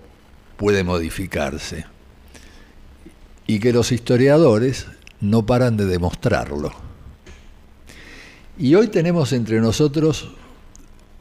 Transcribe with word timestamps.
puede 0.58 0.84
modificarse 0.84 1.86
y 3.46 3.60
que 3.60 3.72
los 3.72 3.92
historiadores 3.92 4.88
no 5.22 5.46
paran 5.46 5.78
de 5.78 5.86
demostrarlo. 5.86 6.72
Y 8.58 8.74
hoy 8.74 8.88
tenemos 8.88 9.32
entre 9.32 9.62
nosotros 9.62 10.32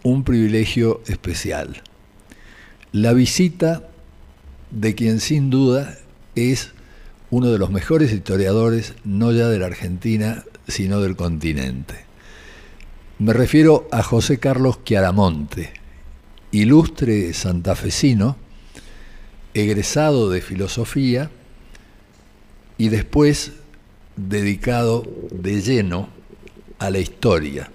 un 0.03 0.25
privilegio 0.25 1.03
especial, 1.09 1.83
la 2.93 3.13
visita 3.13 3.87
de 4.71 4.95
quien 4.95 5.21
sin 5.21 5.51
duda 5.51 5.99
es 6.37 6.73
uno 7.29 7.51
de 7.51 7.59
los 7.59 7.69
mejores 7.69 8.15
historiadores, 8.15 8.95
no 9.05 9.31
ya 9.31 9.49
de 9.49 9.59
la 9.59 9.67
Argentina, 9.67 10.43
sino 10.69 11.03
del 11.03 11.17
continente. 11.17 12.07
Me 13.19 13.35
refiero 13.35 13.89
a 13.93 14.03
José 14.03 14.39
Carlos 14.39 14.83
Chiaramonte, 14.85 15.85
ilustre 16.51 17.33
santafesino, 17.33 18.37
egresado 19.55 20.31
de 20.31 20.41
filosofía 20.41 21.31
y 22.79 22.89
después 22.89 23.53
dedicado 24.17 25.05
de 25.31 25.61
lleno 25.63 26.09
a 26.79 26.91
la 26.91 26.99
historia. 26.99 27.71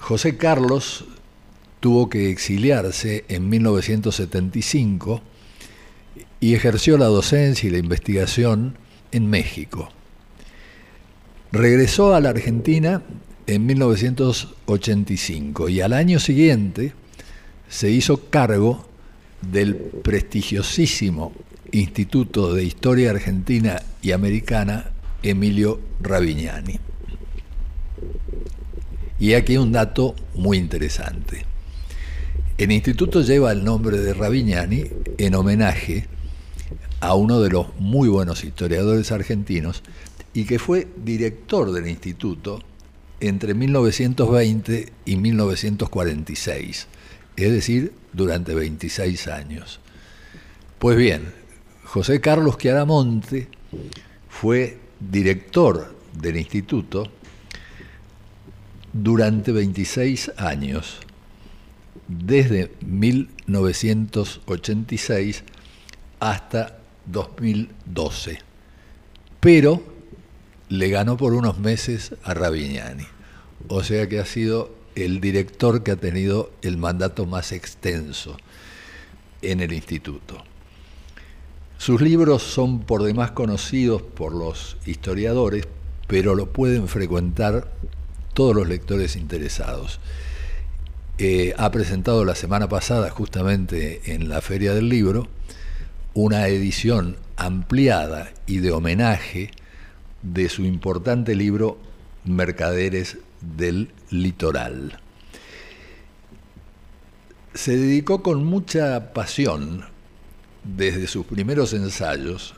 José 0.00 0.36
Carlos 0.36 1.04
tuvo 1.80 2.08
que 2.08 2.30
exiliarse 2.30 3.24
en 3.28 3.48
1975 3.48 5.22
y 6.40 6.54
ejerció 6.54 6.98
la 6.98 7.06
docencia 7.06 7.68
y 7.68 7.70
la 7.70 7.78
investigación 7.78 8.76
en 9.12 9.28
México. 9.28 9.88
Regresó 11.52 12.14
a 12.14 12.20
la 12.20 12.30
Argentina 12.30 13.02
en 13.48 13.66
1985 13.66 15.68
y 15.70 15.80
al 15.80 15.94
año 15.94 16.20
siguiente 16.20 16.92
se 17.68 17.90
hizo 17.90 18.28
cargo 18.28 18.86
del 19.50 19.74
prestigiosísimo 19.76 21.32
Instituto 21.72 22.52
de 22.52 22.62
Historia 22.64 23.08
Argentina 23.10 23.80
y 24.02 24.12
Americana 24.12 24.90
Emilio 25.22 25.80
Ravignani. 26.00 26.78
Y 29.18 29.32
aquí 29.32 29.56
un 29.56 29.72
dato 29.72 30.14
muy 30.34 30.58
interesante. 30.58 31.46
El 32.58 32.70
instituto 32.70 33.22
lleva 33.22 33.50
el 33.52 33.64
nombre 33.64 33.98
de 33.98 34.12
Ravignani 34.12 34.84
en 35.16 35.34
homenaje 35.34 36.06
a 37.00 37.14
uno 37.14 37.40
de 37.40 37.48
los 37.48 37.68
muy 37.78 38.10
buenos 38.10 38.44
historiadores 38.44 39.10
argentinos 39.10 39.82
y 40.34 40.44
que 40.44 40.58
fue 40.58 40.86
director 41.02 41.72
del 41.72 41.88
instituto 41.88 42.60
entre 43.20 43.54
1920 43.54 44.92
y 45.04 45.16
1946, 45.16 46.86
es 47.36 47.52
decir, 47.52 47.92
durante 48.12 48.54
26 48.54 49.28
años. 49.28 49.78
Pues 50.78 50.96
bien, 50.96 51.32
José 51.84 52.20
Carlos 52.20 52.58
Chiaramonte 52.58 53.48
fue 54.28 54.78
director 55.00 55.96
del 56.12 56.36
instituto 56.36 57.10
durante 58.92 59.52
26 59.52 60.32
años, 60.36 60.98
desde 62.06 62.70
1986 62.84 65.44
hasta 66.20 66.78
2012. 67.06 68.38
Pero 69.40 69.97
le 70.68 70.88
ganó 70.88 71.16
por 71.16 71.34
unos 71.34 71.58
meses 71.58 72.14
a 72.22 72.34
Ravignani. 72.34 73.06
O 73.68 73.82
sea 73.82 74.08
que 74.08 74.18
ha 74.18 74.26
sido 74.26 74.70
el 74.94 75.20
director 75.20 75.82
que 75.82 75.92
ha 75.92 75.96
tenido 75.96 76.50
el 76.62 76.76
mandato 76.76 77.26
más 77.26 77.52
extenso 77.52 78.36
en 79.42 79.60
el 79.60 79.72
instituto. 79.72 80.42
Sus 81.78 82.00
libros 82.00 82.42
son 82.42 82.80
por 82.80 83.04
demás 83.04 83.30
conocidos 83.30 84.02
por 84.02 84.34
los 84.34 84.76
historiadores, 84.84 85.66
pero 86.08 86.34
lo 86.34 86.52
pueden 86.52 86.88
frecuentar 86.88 87.72
todos 88.34 88.54
los 88.54 88.68
lectores 88.68 89.14
interesados. 89.14 90.00
Eh, 91.18 91.54
ha 91.56 91.70
presentado 91.70 92.24
la 92.24 92.34
semana 92.34 92.68
pasada, 92.68 93.10
justamente 93.10 94.12
en 94.12 94.28
la 94.28 94.40
Feria 94.40 94.74
del 94.74 94.88
Libro, 94.88 95.28
una 96.14 96.48
edición 96.48 97.16
ampliada 97.36 98.32
y 98.46 98.58
de 98.58 98.72
homenaje 98.72 99.50
de 100.22 100.48
su 100.48 100.64
importante 100.64 101.34
libro 101.34 101.78
Mercaderes 102.24 103.18
del 103.40 103.90
Litoral. 104.10 105.00
Se 107.54 107.76
dedicó 107.76 108.22
con 108.22 108.44
mucha 108.44 109.12
pasión 109.12 109.84
desde 110.64 111.06
sus 111.06 111.26
primeros 111.26 111.72
ensayos, 111.72 112.54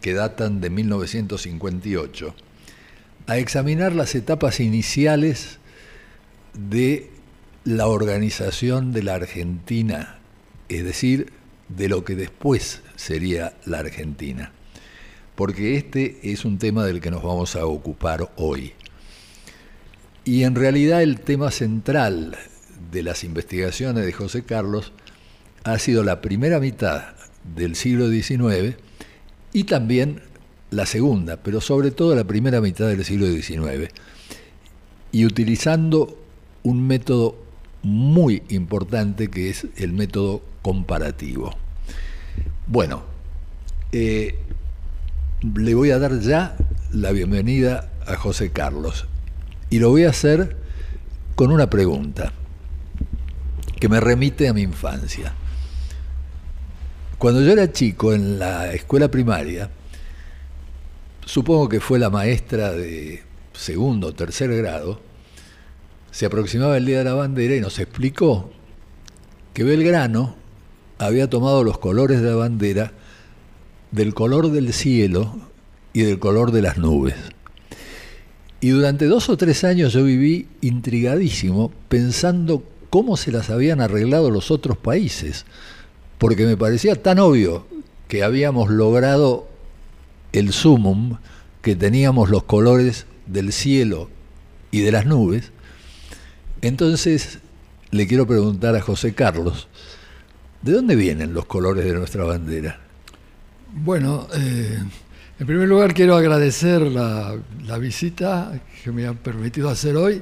que 0.00 0.14
datan 0.14 0.60
de 0.60 0.70
1958, 0.70 2.34
a 3.26 3.38
examinar 3.38 3.94
las 3.94 4.14
etapas 4.14 4.58
iniciales 4.58 5.58
de 6.54 7.10
la 7.64 7.86
organización 7.86 8.92
de 8.92 9.02
la 9.04 9.14
Argentina, 9.14 10.18
es 10.68 10.84
decir, 10.84 11.32
de 11.68 11.88
lo 11.88 12.04
que 12.04 12.16
después 12.16 12.82
sería 12.96 13.54
la 13.64 13.78
Argentina 13.78 14.52
porque 15.34 15.76
este 15.76 16.18
es 16.22 16.44
un 16.44 16.58
tema 16.58 16.84
del 16.84 17.00
que 17.00 17.10
nos 17.10 17.22
vamos 17.22 17.56
a 17.56 17.66
ocupar 17.66 18.30
hoy. 18.36 18.72
Y 20.24 20.44
en 20.44 20.54
realidad 20.54 21.02
el 21.02 21.20
tema 21.20 21.50
central 21.50 22.36
de 22.90 23.02
las 23.02 23.24
investigaciones 23.24 24.04
de 24.04 24.12
José 24.12 24.44
Carlos 24.44 24.92
ha 25.64 25.78
sido 25.78 26.04
la 26.04 26.20
primera 26.20 26.60
mitad 26.60 27.14
del 27.56 27.74
siglo 27.74 28.08
XIX 28.08 28.76
y 29.52 29.64
también 29.64 30.22
la 30.70 30.86
segunda, 30.86 31.36
pero 31.36 31.60
sobre 31.60 31.90
todo 31.90 32.14
la 32.14 32.24
primera 32.24 32.60
mitad 32.60 32.88
del 32.88 33.04
siglo 33.04 33.26
XIX, 33.26 33.90
y 35.12 35.26
utilizando 35.26 36.18
un 36.62 36.86
método 36.86 37.36
muy 37.82 38.42
importante 38.48 39.28
que 39.28 39.50
es 39.50 39.66
el 39.76 39.92
método 39.92 40.42
comparativo. 40.62 41.54
Bueno, 42.66 43.02
eh, 43.92 44.38
le 45.42 45.74
voy 45.74 45.90
a 45.90 45.98
dar 45.98 46.20
ya 46.20 46.56
la 46.92 47.10
bienvenida 47.10 47.90
a 48.06 48.16
José 48.16 48.50
Carlos 48.50 49.06
y 49.70 49.80
lo 49.80 49.90
voy 49.90 50.04
a 50.04 50.10
hacer 50.10 50.56
con 51.34 51.50
una 51.50 51.68
pregunta 51.68 52.32
que 53.80 53.88
me 53.88 53.98
remite 53.98 54.48
a 54.48 54.52
mi 54.52 54.62
infancia. 54.62 55.32
Cuando 57.18 57.40
yo 57.42 57.52
era 57.52 57.72
chico 57.72 58.12
en 58.12 58.38
la 58.38 58.72
escuela 58.72 59.08
primaria, 59.08 59.70
supongo 61.24 61.68
que 61.68 61.80
fue 61.80 61.98
la 61.98 62.10
maestra 62.10 62.72
de 62.72 63.22
segundo 63.52 64.08
o 64.08 64.14
tercer 64.14 64.54
grado, 64.56 65.00
se 66.12 66.26
aproximaba 66.26 66.76
el 66.76 66.86
Día 66.86 66.98
de 66.98 67.04
la 67.04 67.14
Bandera 67.14 67.56
y 67.56 67.60
nos 67.60 67.80
explicó 67.80 68.52
que 69.54 69.64
Belgrano 69.64 70.36
había 70.98 71.28
tomado 71.28 71.64
los 71.64 71.78
colores 71.78 72.20
de 72.20 72.30
la 72.30 72.36
bandera 72.36 72.92
del 73.92 74.14
color 74.14 74.50
del 74.50 74.72
cielo 74.72 75.36
y 75.92 76.02
del 76.02 76.18
color 76.18 76.50
de 76.50 76.62
las 76.62 76.78
nubes. 76.78 77.14
Y 78.60 78.70
durante 78.70 79.06
dos 79.06 79.28
o 79.28 79.36
tres 79.36 79.64
años 79.64 79.92
yo 79.92 80.04
viví 80.04 80.48
intrigadísimo 80.60 81.72
pensando 81.88 82.64
cómo 82.90 83.16
se 83.16 83.32
las 83.32 83.50
habían 83.50 83.80
arreglado 83.80 84.30
los 84.30 84.50
otros 84.50 84.76
países, 84.76 85.44
porque 86.18 86.46
me 86.46 86.56
parecía 86.56 87.00
tan 87.00 87.18
obvio 87.18 87.66
que 88.08 88.22
habíamos 88.22 88.70
logrado 88.70 89.48
el 90.32 90.52
sumum, 90.52 91.18
que 91.60 91.76
teníamos 91.76 92.30
los 92.30 92.44
colores 92.44 93.06
del 93.26 93.52
cielo 93.52 94.08
y 94.70 94.80
de 94.80 94.92
las 94.92 95.06
nubes. 95.06 95.52
Entonces 96.60 97.40
le 97.90 98.06
quiero 98.06 98.26
preguntar 98.26 98.74
a 98.76 98.80
José 98.80 99.14
Carlos, 99.14 99.68
¿de 100.62 100.72
dónde 100.72 100.96
vienen 100.96 101.34
los 101.34 101.46
colores 101.46 101.84
de 101.84 101.94
nuestra 101.94 102.24
bandera? 102.24 102.81
Bueno, 103.74 104.28
eh, 104.34 104.78
en 105.40 105.46
primer 105.46 105.66
lugar 105.66 105.94
quiero 105.94 106.14
agradecer 106.14 106.82
la, 106.82 107.38
visita 107.80 108.52
que 108.84 108.92
me 108.92 109.06
han 109.06 109.16
permitido 109.16 109.70
hacer 109.70 109.96
hoy 109.96 110.20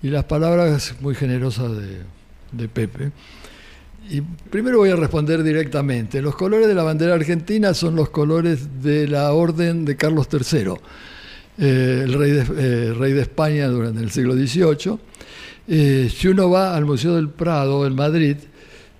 y 0.00 0.10
las 0.10 0.24
palabras 0.24 0.94
muy 1.00 1.16
generosas 1.16 1.72
de, 2.52 2.68
Pepe. 2.68 3.10
Y 4.08 4.20
primero 4.20 4.78
voy 4.78 4.90
a 4.90 4.96
responder 4.96 5.42
directamente. 5.42 6.22
Los 6.22 6.36
colores 6.36 6.68
de 6.68 6.74
la 6.74 6.84
bandera 6.84 7.14
argentina 7.14 7.74
son 7.74 7.96
los 7.96 8.10
colores 8.10 8.80
de 8.80 9.08
la 9.08 9.32
orden 9.32 9.84
de 9.84 9.96
Carlos 9.96 10.28
III, 10.30 10.74
eh, 11.58 12.02
el 12.04 12.12
rey 12.12 12.30
de, 12.30 12.40
eh, 12.42 12.94
rey 12.94 13.12
de, 13.12 13.22
España 13.22 13.66
durante 13.66 14.02
el 14.02 14.12
siglo 14.12 14.34
XVIII. 14.34 16.08
si 16.08 16.28
uno 16.28 16.48
va 16.48 16.76
al 16.76 16.84
Museo 16.84 17.16
del 17.16 17.28
Prado 17.28 17.88
en 17.88 17.96
Madrid, 17.96 18.36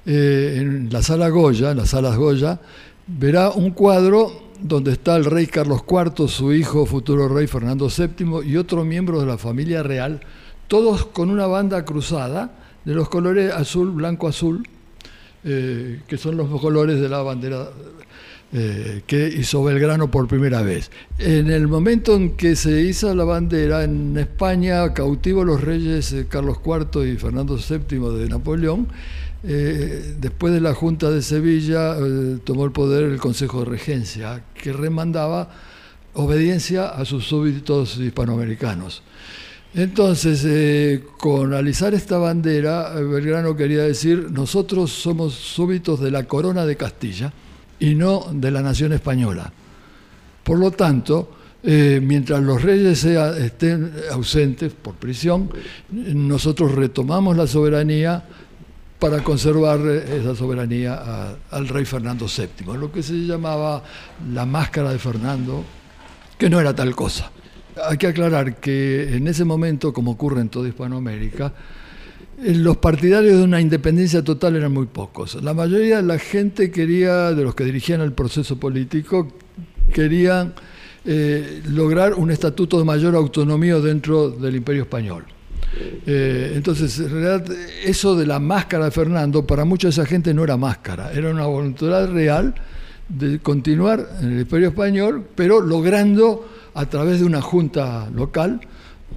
en 0.04 0.88
la 0.90 1.00
sala 1.00 1.28
Goya, 1.28 1.70
en 1.70 1.76
las 1.78 1.90
salas 1.90 2.16
Goya, 2.16 2.60
verá 3.06 3.50
un 3.50 3.70
cuadro 3.70 4.32
donde 4.60 4.92
está 4.92 5.16
el 5.16 5.24
rey 5.24 5.46
Carlos 5.46 5.82
IV, 5.88 6.28
su 6.28 6.52
hijo, 6.52 6.86
futuro 6.86 7.28
rey 7.28 7.46
Fernando 7.46 7.88
VII 7.88 8.48
y 8.48 8.56
otro 8.56 8.84
miembro 8.84 9.20
de 9.20 9.26
la 9.26 9.38
familia 9.38 9.82
real, 9.82 10.20
todos 10.68 11.04
con 11.06 11.30
una 11.30 11.46
banda 11.46 11.84
cruzada 11.84 12.52
de 12.84 12.94
los 12.94 13.08
colores 13.08 13.52
azul, 13.52 13.90
blanco, 13.90 14.28
azul, 14.28 14.66
eh, 15.44 16.00
que 16.06 16.16
son 16.16 16.36
los 16.36 16.48
colores 16.60 17.00
de 17.00 17.08
la 17.08 17.22
bandera 17.22 17.68
eh, 18.56 19.02
que 19.06 19.26
hizo 19.26 19.64
Belgrano 19.64 20.10
por 20.10 20.28
primera 20.28 20.62
vez. 20.62 20.90
En 21.18 21.50
el 21.50 21.66
momento 21.66 22.14
en 22.14 22.36
que 22.36 22.54
se 22.54 22.82
hizo 22.82 23.12
la 23.14 23.24
bandera 23.24 23.82
en 23.82 24.16
España, 24.16 24.94
cautivo 24.94 25.44
los 25.44 25.60
reyes 25.60 26.12
eh, 26.12 26.26
Carlos 26.28 26.58
IV 26.64 27.04
y 27.04 27.16
Fernando 27.16 27.56
VII 27.56 27.98
de 28.16 28.28
Napoleón, 28.28 28.86
eh, 29.46 30.14
después 30.18 30.54
de 30.54 30.60
la 30.62 30.72
Junta 30.72 31.10
de 31.10 31.20
Sevilla 31.20 31.96
eh, 31.98 32.38
tomó 32.44 32.64
el 32.64 32.72
poder 32.72 33.04
el 33.04 33.18
Consejo 33.18 33.60
de 33.60 33.66
Regencia, 33.66 34.42
que 34.54 34.72
remandaba 34.72 35.50
obediencia 36.14 36.88
a 36.88 37.04
sus 37.04 37.26
súbditos 37.26 37.98
hispanoamericanos. 37.98 39.02
Entonces, 39.74 40.44
eh, 40.46 41.04
con 41.18 41.52
alisar 41.52 41.92
esta 41.92 42.16
bandera, 42.16 42.94
Belgrano 42.94 43.54
quería 43.54 43.82
decir, 43.82 44.30
nosotros 44.30 44.90
somos 44.90 45.34
súbditos 45.34 46.00
de 46.00 46.10
la 46.10 46.24
corona 46.24 46.64
de 46.64 46.76
Castilla 46.76 47.30
y 47.78 47.94
no 47.94 48.26
de 48.32 48.50
la 48.50 48.62
nación 48.62 48.94
española. 48.94 49.52
Por 50.42 50.58
lo 50.58 50.70
tanto, 50.70 51.36
mientras 51.62 52.42
los 52.42 52.62
reyes 52.62 53.04
estén 53.04 53.90
ausentes 54.12 54.72
por 54.74 54.94
prisión, 54.94 55.50
nosotros 55.90 56.72
retomamos 56.72 57.36
la 57.36 57.46
soberanía 57.46 58.22
para 59.04 59.22
conservar 59.22 59.80
esa 59.86 60.34
soberanía 60.34 61.36
al 61.50 61.68
rey 61.68 61.84
Fernando 61.84 62.24
VII, 62.24 62.74
lo 62.74 62.90
que 62.90 63.02
se 63.02 63.12
llamaba 63.12 63.82
la 64.32 64.46
máscara 64.46 64.90
de 64.92 64.98
Fernando, 64.98 65.62
que 66.38 66.48
no 66.48 66.58
era 66.58 66.74
tal 66.74 66.96
cosa. 66.96 67.30
Hay 67.86 67.98
que 67.98 68.06
aclarar 68.06 68.56
que 68.60 69.14
en 69.14 69.28
ese 69.28 69.44
momento, 69.44 69.92
como 69.92 70.12
ocurre 70.12 70.40
en 70.40 70.48
toda 70.48 70.70
Hispanoamérica, 70.70 71.52
eh, 72.42 72.54
los 72.54 72.78
partidarios 72.78 73.36
de 73.36 73.42
una 73.42 73.60
independencia 73.60 74.24
total 74.24 74.56
eran 74.56 74.72
muy 74.72 74.86
pocos. 74.86 75.34
La 75.42 75.52
mayoría 75.52 75.98
de 75.98 76.04
la 76.04 76.18
gente 76.18 76.70
quería, 76.70 77.32
de 77.32 77.44
los 77.44 77.54
que 77.54 77.64
dirigían 77.64 78.00
el 78.00 78.14
proceso 78.14 78.58
político, 78.58 79.28
querían 79.92 80.54
eh, 81.04 81.60
lograr 81.66 82.14
un 82.14 82.30
estatuto 82.30 82.78
de 82.78 82.84
mayor 82.84 83.16
autonomía 83.16 83.78
dentro 83.80 84.30
del 84.30 84.56
imperio 84.56 84.84
español. 84.84 85.26
Eh, 86.06 86.52
entonces, 86.54 86.98
en 86.98 87.10
realidad, 87.10 87.44
eso 87.84 88.16
de 88.16 88.26
la 88.26 88.38
máscara 88.38 88.86
de 88.86 88.90
Fernando, 88.90 89.46
para 89.46 89.64
mucha 89.64 89.88
de 89.88 89.92
esa 89.92 90.06
gente 90.06 90.34
no 90.34 90.44
era 90.44 90.56
máscara, 90.56 91.12
era 91.12 91.30
una 91.30 91.46
voluntad 91.46 92.10
real 92.10 92.54
de 93.08 93.38
continuar 93.40 94.08
en 94.20 94.32
el 94.32 94.40
Imperio 94.40 94.68
Español, 94.68 95.26
pero 95.34 95.60
logrando 95.60 96.48
a 96.74 96.86
través 96.86 97.20
de 97.20 97.26
una 97.26 97.40
junta 97.40 98.08
local 98.14 98.60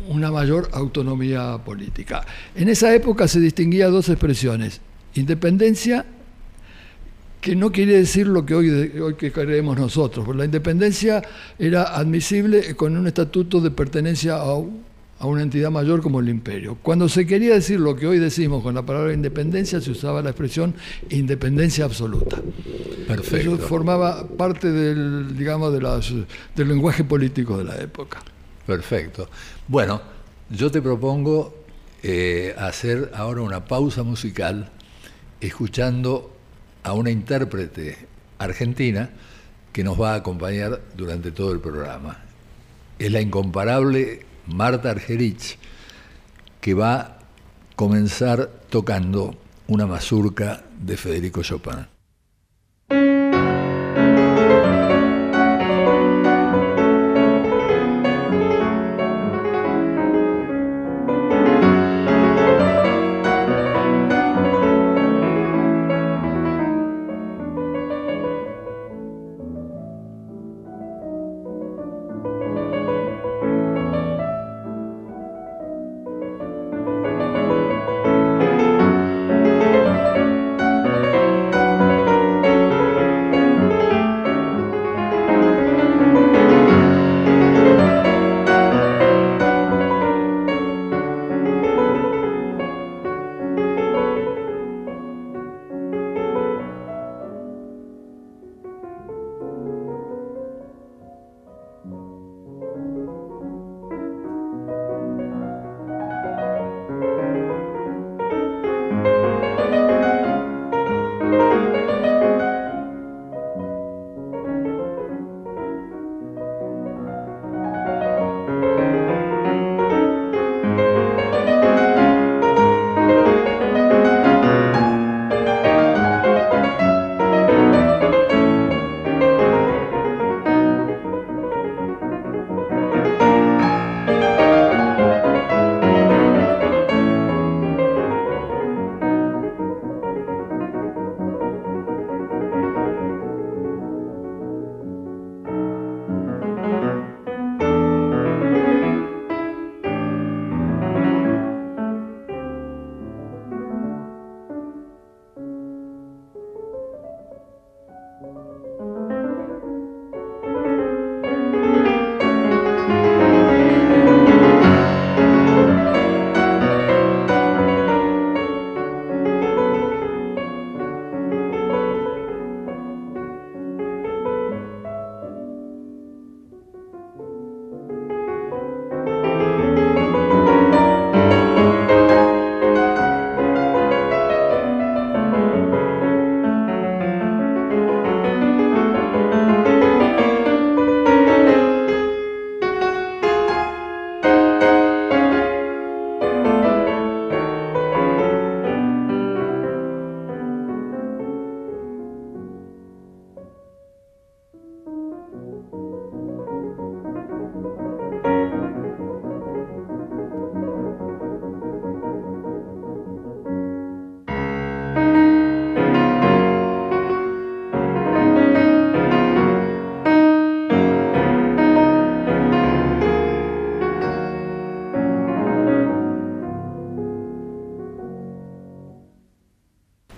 una 0.09 0.31
mayor 0.31 0.69
autonomía 0.73 1.57
política. 1.63 2.25
En 2.55 2.69
esa 2.69 2.93
época 2.93 3.27
se 3.27 3.39
distinguía 3.39 3.87
dos 3.87 4.09
expresiones, 4.09 4.81
independencia, 5.15 6.05
que 7.41 7.55
no 7.55 7.71
quiere 7.71 7.93
decir 7.93 8.27
lo 8.27 8.45
que 8.45 8.55
hoy, 8.55 9.15
que 9.15 9.31
creemos 9.31 9.77
nosotros, 9.77 10.35
la 10.35 10.45
independencia 10.45 11.21
era 11.57 11.95
admisible 11.95 12.75
con 12.75 12.97
un 12.97 13.07
estatuto 13.07 13.61
de 13.61 13.71
pertenencia 13.71 14.35
a 14.35 14.53
a 15.19 15.25
una 15.25 15.41
entidad 15.41 15.71
mayor 15.71 16.01
como 16.01 16.19
el 16.19 16.29
imperio. 16.29 16.77
Cuando 16.81 17.09
se 17.09 17.25
quería 17.25 17.53
decir 17.53 17.79
lo 17.79 17.95
que 17.95 18.05
hoy 18.05 18.19
decimos 18.19 18.61
con 18.61 18.75
la 18.75 18.83
palabra 18.83 19.13
independencia, 19.13 19.81
se 19.81 19.91
usaba 19.91 20.21
la 20.21 20.29
expresión 20.29 20.75
independencia 21.09 21.85
absoluta. 21.85 22.37
Perfecto. 23.07 23.55
Eso 23.55 23.57
formaba 23.57 24.27
parte 24.27 24.71
del, 24.71 25.35
digamos, 25.35 25.73
de 25.73 25.81
las, 25.81 26.13
del 26.55 26.67
lenguaje 26.67 27.03
político 27.03 27.57
de 27.57 27.63
la 27.63 27.75
época. 27.77 28.21
Perfecto. 28.65 29.29
Bueno, 29.67 30.01
yo 30.49 30.69
te 30.69 30.81
propongo 30.81 31.55
eh, 32.03 32.53
hacer 32.57 33.11
ahora 33.15 33.41
una 33.41 33.65
pausa 33.65 34.03
musical 34.03 34.69
escuchando 35.41 36.31
a 36.83 36.93
una 36.93 37.09
intérprete 37.09 37.97
argentina 38.37 39.09
que 39.73 39.83
nos 39.83 39.99
va 39.99 40.13
a 40.13 40.15
acompañar 40.17 40.81
durante 40.95 41.31
todo 41.31 41.51
el 41.51 41.59
programa. 41.59 42.19
Es 42.99 43.11
la 43.11 43.21
incomparable 43.21 44.26
Marta 44.47 44.91
Argerich, 44.91 45.57
que 46.61 46.73
va 46.73 46.99
a 46.99 47.17
comenzar 47.75 48.49
tocando 48.69 49.35
una 49.67 49.85
mazurca 49.85 50.63
de 50.79 50.97
Federico 50.97 51.43
Chopin. 51.43 51.96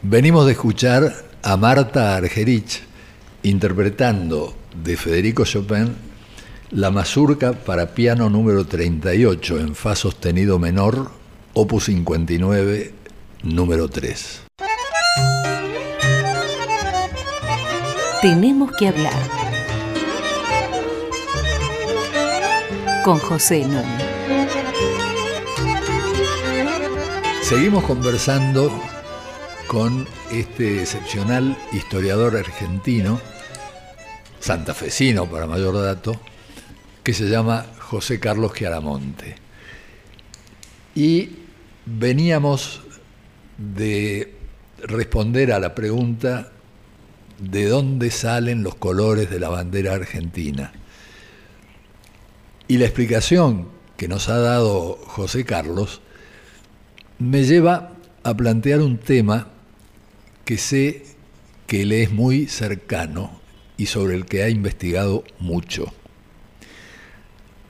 Venimos 0.10 0.48
de 0.48 0.54
escuchar 0.54 1.14
a 1.44 1.56
Marta 1.56 2.16
Argerich 2.16 2.82
interpretando 3.44 4.56
de 4.84 4.98
Federico 4.98 5.46
Chopin 5.46 5.96
la 6.72 6.90
mazurca 6.90 7.54
para 7.54 7.94
piano 7.94 8.28
número 8.28 8.66
38 8.66 9.60
en 9.60 9.76
fa 9.76 9.96
sostenido 9.96 10.58
menor, 10.58 11.12
opus 11.54 11.84
59, 11.84 12.92
número 13.44 13.88
3. 13.88 14.46
Tenemos 18.24 18.72
que 18.80 18.88
hablar 18.88 19.14
con 23.06 23.20
José 23.20 23.60
Núñez. 23.60 24.08
Seguimos 27.44 27.84
conversando 27.84 28.72
con 29.70 30.08
este 30.32 30.82
excepcional 30.82 31.56
historiador 31.72 32.36
argentino, 32.36 33.22
santafesino 34.40 35.30
para 35.30 35.46
mayor 35.46 35.80
dato, 35.80 36.20
que 37.04 37.14
se 37.14 37.30
llama 37.30 37.68
José 37.78 38.20
Carlos 38.20 38.56
Chiaramonte. 38.56 39.36
Y 40.96 41.30
veníamos 41.86 42.82
de 43.60 44.34
responder 44.82 45.54
a 45.54 45.60
la 45.60 45.76
pregunta 45.76 46.52
de 47.38 47.68
dónde 47.68 48.10
salen 48.10 48.64
los 48.64 48.74
colores 48.74 49.30
de 49.30 49.40
la 49.40 49.50
bandera 49.50 49.94
argentina. 49.94 50.72
Y 52.68 52.80
la 52.80 52.86
explicación 52.86 53.68
que 53.98 54.08
nos 54.08 54.30
ha 54.30 54.40
dado 54.40 54.98
José 55.06 55.46
Carlos 55.46 56.02
me 57.20 57.44
lleva 57.44 57.92
a 58.24 58.36
plantear 58.36 58.82
un 58.82 58.98
tema 58.98 59.59
que 60.50 60.58
sé 60.58 61.04
que 61.68 61.86
le 61.86 62.02
es 62.02 62.12
muy 62.12 62.48
cercano 62.48 63.40
y 63.78 63.86
sobre 63.86 64.16
el 64.16 64.26
que 64.26 64.42
ha 64.42 64.50
investigado 64.50 65.24
mucho. 65.38 65.94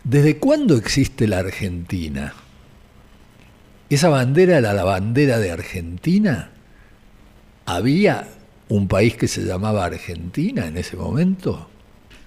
¿Desde 0.05 0.37
cuándo 0.37 0.77
existe 0.77 1.27
la 1.27 1.39
Argentina? 1.39 2.33
¿Esa 3.89 4.07
bandera 4.07 4.59
era 4.59 4.71
la 4.71 4.85
bandera 4.85 5.39
de 5.39 5.51
Argentina? 5.51 6.51
¿Había 7.65 8.29
un 8.69 8.87
país 8.87 9.17
que 9.17 9.27
se 9.27 9.43
llamaba 9.43 9.83
Argentina 9.83 10.65
en 10.65 10.77
ese 10.77 10.95
momento? 10.95 11.69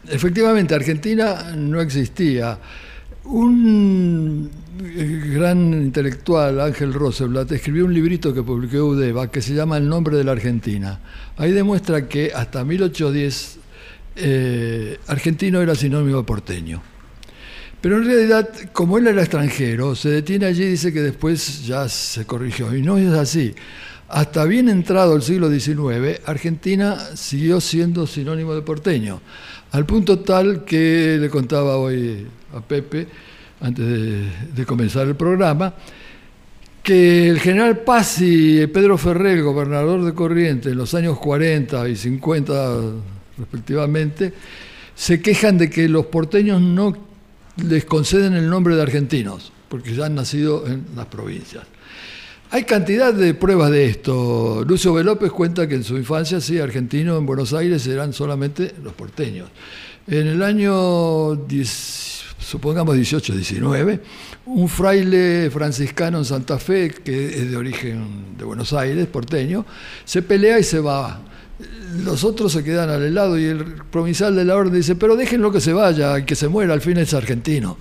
Efectivamente, 0.06 0.74
Argentina 0.74 1.54
no 1.56 1.80
existía. 1.80 2.58
Un 3.24 4.50
gran 5.34 5.72
intelectual, 5.74 6.60
Ángel 6.60 6.92
Rosenblatt, 6.92 7.52
escribió 7.52 7.84
un 7.84 7.94
librito 7.94 8.34
que 8.34 8.42
publicó 8.42 8.84
Udeva 8.84 9.30
que 9.30 9.40
se 9.40 9.54
llama 9.54 9.76
El 9.76 9.88
nombre 9.88 10.16
de 10.16 10.24
la 10.24 10.32
Argentina. 10.32 11.00
Ahí 11.36 11.52
demuestra 11.52 12.08
que 12.08 12.32
hasta 12.34 12.64
1810 12.64 13.58
eh, 14.16 14.98
argentino 15.06 15.60
era 15.60 15.74
sinónimo 15.74 16.18
de 16.18 16.24
porteño. 16.24 16.82
Pero 17.80 17.96
en 17.96 18.04
realidad, 18.04 18.48
como 18.72 18.98
él 18.98 19.08
era 19.08 19.22
extranjero, 19.22 19.96
se 19.96 20.08
detiene 20.08 20.46
allí 20.46 20.62
y 20.62 20.68
dice 20.70 20.92
que 20.92 21.00
después 21.00 21.66
ya 21.66 21.88
se 21.88 22.24
corrigió. 22.24 22.74
Y 22.76 22.82
no 22.82 22.96
es 22.96 23.12
así. 23.12 23.54
Hasta 24.12 24.44
bien 24.44 24.68
entrado 24.68 25.16
el 25.16 25.22
siglo 25.22 25.50
XIX, 25.50 26.20
Argentina 26.26 26.98
siguió 27.14 27.62
siendo 27.62 28.06
sinónimo 28.06 28.54
de 28.54 28.60
porteño. 28.60 29.22
Al 29.70 29.86
punto 29.86 30.18
tal 30.18 30.66
que 30.66 31.16
le 31.18 31.30
contaba 31.30 31.78
hoy 31.78 32.26
a 32.54 32.60
Pepe, 32.60 33.08
antes 33.62 33.86
de, 34.54 34.66
comenzar 34.66 35.08
el 35.08 35.16
programa, 35.16 35.72
que 36.82 37.26
el 37.26 37.40
general 37.40 37.78
Paz 37.78 38.20
y 38.20 38.66
Pedro 38.66 38.98
Ferrer, 38.98 39.38
el 39.38 39.44
gobernador 39.44 40.04
de 40.04 40.12
Corrientes, 40.12 40.72
en 40.72 40.76
los 40.76 40.92
años 40.92 41.18
40 41.18 41.88
y 41.88 41.96
50 41.96 42.80
respectivamente, 43.38 44.34
se 44.94 45.22
quejan 45.22 45.56
de 45.56 45.70
que 45.70 45.88
los 45.88 46.04
porteños 46.04 46.60
no 46.60 46.94
les 47.66 47.86
conceden 47.86 48.34
el 48.34 48.50
nombre 48.50 48.76
de 48.76 48.82
argentinos, 48.82 49.52
porque 49.70 49.94
ya 49.94 50.04
han 50.04 50.16
nacido 50.16 50.66
en 50.66 50.84
las 50.94 51.06
provincias. 51.06 51.71
Hay 52.54 52.64
cantidad 52.64 53.14
de 53.14 53.32
pruebas 53.32 53.70
de 53.70 53.86
esto. 53.86 54.62
Lucio 54.68 54.92
B. 54.92 55.02
López 55.02 55.32
cuenta 55.32 55.66
que 55.66 55.74
en 55.74 55.84
su 55.84 55.96
infancia, 55.96 56.38
sí, 56.38 56.58
argentino 56.58 57.16
en 57.16 57.24
Buenos 57.24 57.54
Aires 57.54 57.86
eran 57.86 58.12
solamente 58.12 58.74
los 58.84 58.92
porteños. 58.92 59.48
En 60.06 60.26
el 60.26 60.42
año, 60.42 61.46
supongamos 62.38 62.94
18, 62.94 63.36
19, 63.36 64.00
un 64.44 64.68
fraile 64.68 65.48
franciscano 65.50 66.18
en 66.18 66.26
Santa 66.26 66.58
Fe, 66.58 66.90
que 66.90 67.28
es 67.28 67.50
de 67.50 67.56
origen 67.56 68.36
de 68.36 68.44
Buenos 68.44 68.74
Aires, 68.74 69.06
porteño, 69.06 69.64
se 70.04 70.20
pelea 70.20 70.58
y 70.58 70.62
se 70.62 70.80
va. 70.80 71.22
Los 72.04 72.22
otros 72.22 72.52
se 72.52 72.62
quedan 72.62 72.90
al 72.90 73.14
lado 73.14 73.38
y 73.38 73.46
el 73.46 73.64
provincial 73.90 74.36
de 74.36 74.44
la 74.44 74.56
orden 74.56 74.74
dice, 74.74 74.94
pero 74.94 75.16
déjenlo 75.16 75.52
que 75.52 75.62
se 75.62 75.72
vaya, 75.72 76.26
que 76.26 76.34
se 76.34 76.48
muera, 76.48 76.74
al 76.74 76.82
fin 76.82 76.98
es 76.98 77.14
argentino. 77.14 77.78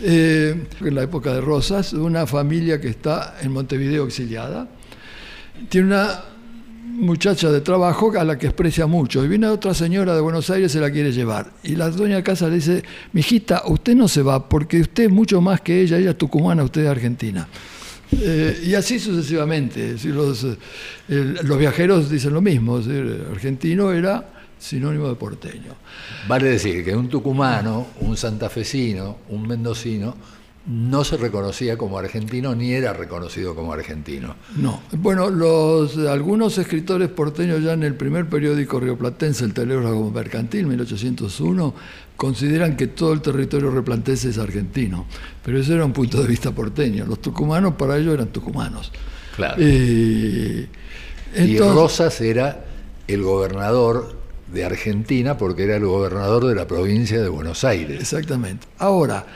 Eh, 0.00 0.54
en 0.80 0.94
la 0.94 1.02
época 1.02 1.32
de 1.32 1.40
Rosas, 1.40 1.94
una 1.94 2.26
familia 2.26 2.80
que 2.80 2.88
está 2.88 3.36
en 3.40 3.50
Montevideo 3.50 4.06
exiliada. 4.06 4.68
Tiene 5.70 5.86
una 5.86 6.22
muchacha 6.84 7.50
de 7.50 7.62
trabajo 7.62 8.12
a 8.18 8.24
la 8.24 8.38
que 8.38 8.46
exprecia 8.46 8.86
mucho. 8.86 9.24
Y 9.24 9.28
viene 9.28 9.46
otra 9.46 9.72
señora 9.72 10.14
de 10.14 10.20
Buenos 10.20 10.50
Aires 10.50 10.72
se 10.72 10.80
la 10.80 10.90
quiere 10.90 11.12
llevar. 11.12 11.50
Y 11.62 11.76
la 11.76 11.90
dueña 11.90 12.16
de 12.16 12.22
casa 12.22 12.48
le 12.48 12.56
dice, 12.56 12.82
mijita, 13.12 13.62
usted 13.66 13.94
no 13.94 14.06
se 14.06 14.22
va 14.22 14.48
porque 14.48 14.80
usted 14.80 15.04
es 15.04 15.10
mucho 15.10 15.40
más 15.40 15.62
que 15.62 15.80
ella, 15.80 15.96
ella 15.96 16.16
tucumana, 16.16 16.62
usted 16.62 16.82
es 16.82 16.88
argentina. 16.88 17.48
Eh, 18.12 18.64
y 18.66 18.74
así 18.74 18.98
sucesivamente. 18.98 19.96
Los, 20.04 20.44
eh, 20.44 21.34
los 21.42 21.58
viajeros 21.58 22.10
dicen 22.10 22.34
lo 22.34 22.42
mismo. 22.42 22.80
argentino 23.32 23.92
era 23.92 24.35
sinónimo 24.58 25.08
de 25.08 25.14
porteño. 25.14 25.74
Vale 26.28 26.50
decir 26.50 26.84
que 26.84 26.94
un 26.94 27.08
tucumano, 27.08 27.88
un 28.00 28.16
santafesino, 28.16 29.18
un 29.28 29.46
mendocino, 29.46 30.14
no 30.66 31.04
se 31.04 31.16
reconocía 31.16 31.78
como 31.78 31.96
argentino 31.96 32.54
ni 32.54 32.72
era 32.72 32.92
reconocido 32.92 33.54
como 33.54 33.72
argentino. 33.72 34.34
No. 34.56 34.82
Bueno, 34.92 35.30
los, 35.30 35.96
algunos 35.98 36.58
escritores 36.58 37.08
porteños 37.08 37.62
ya 37.62 37.72
en 37.72 37.84
el 37.84 37.94
primer 37.94 38.28
periódico 38.28 38.80
rioplatense, 38.80 39.44
el 39.44 39.54
Telégrafo 39.54 40.10
Mercantil, 40.10 40.66
1801, 40.66 41.74
consideran 42.16 42.76
que 42.76 42.88
todo 42.88 43.12
el 43.12 43.20
territorio 43.20 43.70
rioplatense 43.70 44.30
es 44.30 44.38
argentino. 44.38 45.06
Pero 45.44 45.60
ese 45.60 45.74
era 45.74 45.84
un 45.84 45.92
punto 45.92 46.20
de 46.20 46.26
vista 46.26 46.50
porteño. 46.50 47.06
Los 47.06 47.20
tucumanos 47.20 47.74
para 47.74 47.96
ellos 47.96 48.14
eran 48.14 48.28
tucumanos. 48.28 48.90
Claro. 49.36 49.54
Eh, 49.58 50.66
y 51.36 51.58
Rosas 51.58 52.20
era 52.20 52.64
el 53.06 53.22
gobernador 53.22 54.16
de 54.52 54.64
Argentina 54.64 55.36
porque 55.36 55.64
era 55.64 55.76
el 55.76 55.86
gobernador 55.86 56.46
de 56.46 56.54
la 56.54 56.66
provincia 56.66 57.20
de 57.20 57.28
Buenos 57.28 57.64
Aires. 57.64 58.00
Exactamente. 58.00 58.66
Ahora, 58.78 59.26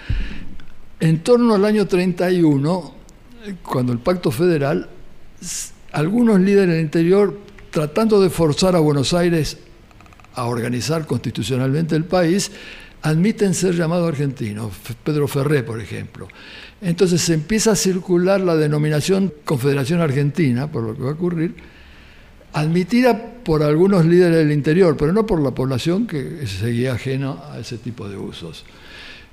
en 1.00 1.21
torno 1.21 1.55
al 1.55 1.64
año 1.64 1.87
31, 1.87 2.95
cuando 3.62 3.93
el 3.93 3.99
pacto 3.99 4.31
federal, 4.31 4.88
algunos 5.93 6.40
líderes 6.40 6.75
del 6.75 6.85
interior, 6.85 7.38
tratando 7.71 8.21
de 8.21 8.31
forzar 8.31 8.76
a 8.76 8.81
Buenos 8.81 9.14
Aires 9.14 9.59
a 10.35 10.45
organizar 10.45 11.07
constitucionalmente 11.07 11.97
el 11.97 12.05
país, 12.05 12.52
admiten 13.02 13.55
ser 13.55 13.75
llamados 13.75 14.09
argentinos, 14.09 14.73
Pedro 15.02 15.26
Ferré, 15.26 15.62
por 15.62 15.81
ejemplo. 15.81 16.29
Entonces 16.83 17.21
se 17.21 17.35
empieza 17.35 17.73
a 17.73 17.76
circular 17.76 18.40
la 18.40 18.57
denominación 18.57 19.33
Confederación 19.45 20.00
Argentina, 20.00 20.71
por 20.71 20.83
lo 20.83 20.95
que 20.95 21.02
va 21.02 21.11
a 21.11 21.14
ocurrir, 21.14 21.55
admitida 22.52 23.35
por 23.45 23.62
algunos 23.62 24.04
líderes 24.04 24.38
del 24.38 24.52
interior, 24.52 24.97
pero 24.97 25.12
no 25.12 25.26
por 25.26 25.40
la 25.40 25.52
población 25.52 26.07
que 26.07 26.47
seguía 26.47 26.92
ajeno 26.92 27.42
a 27.50 27.59
ese 27.59 27.78
tipo 27.78 28.09
de 28.09 28.16
usos. 28.16 28.64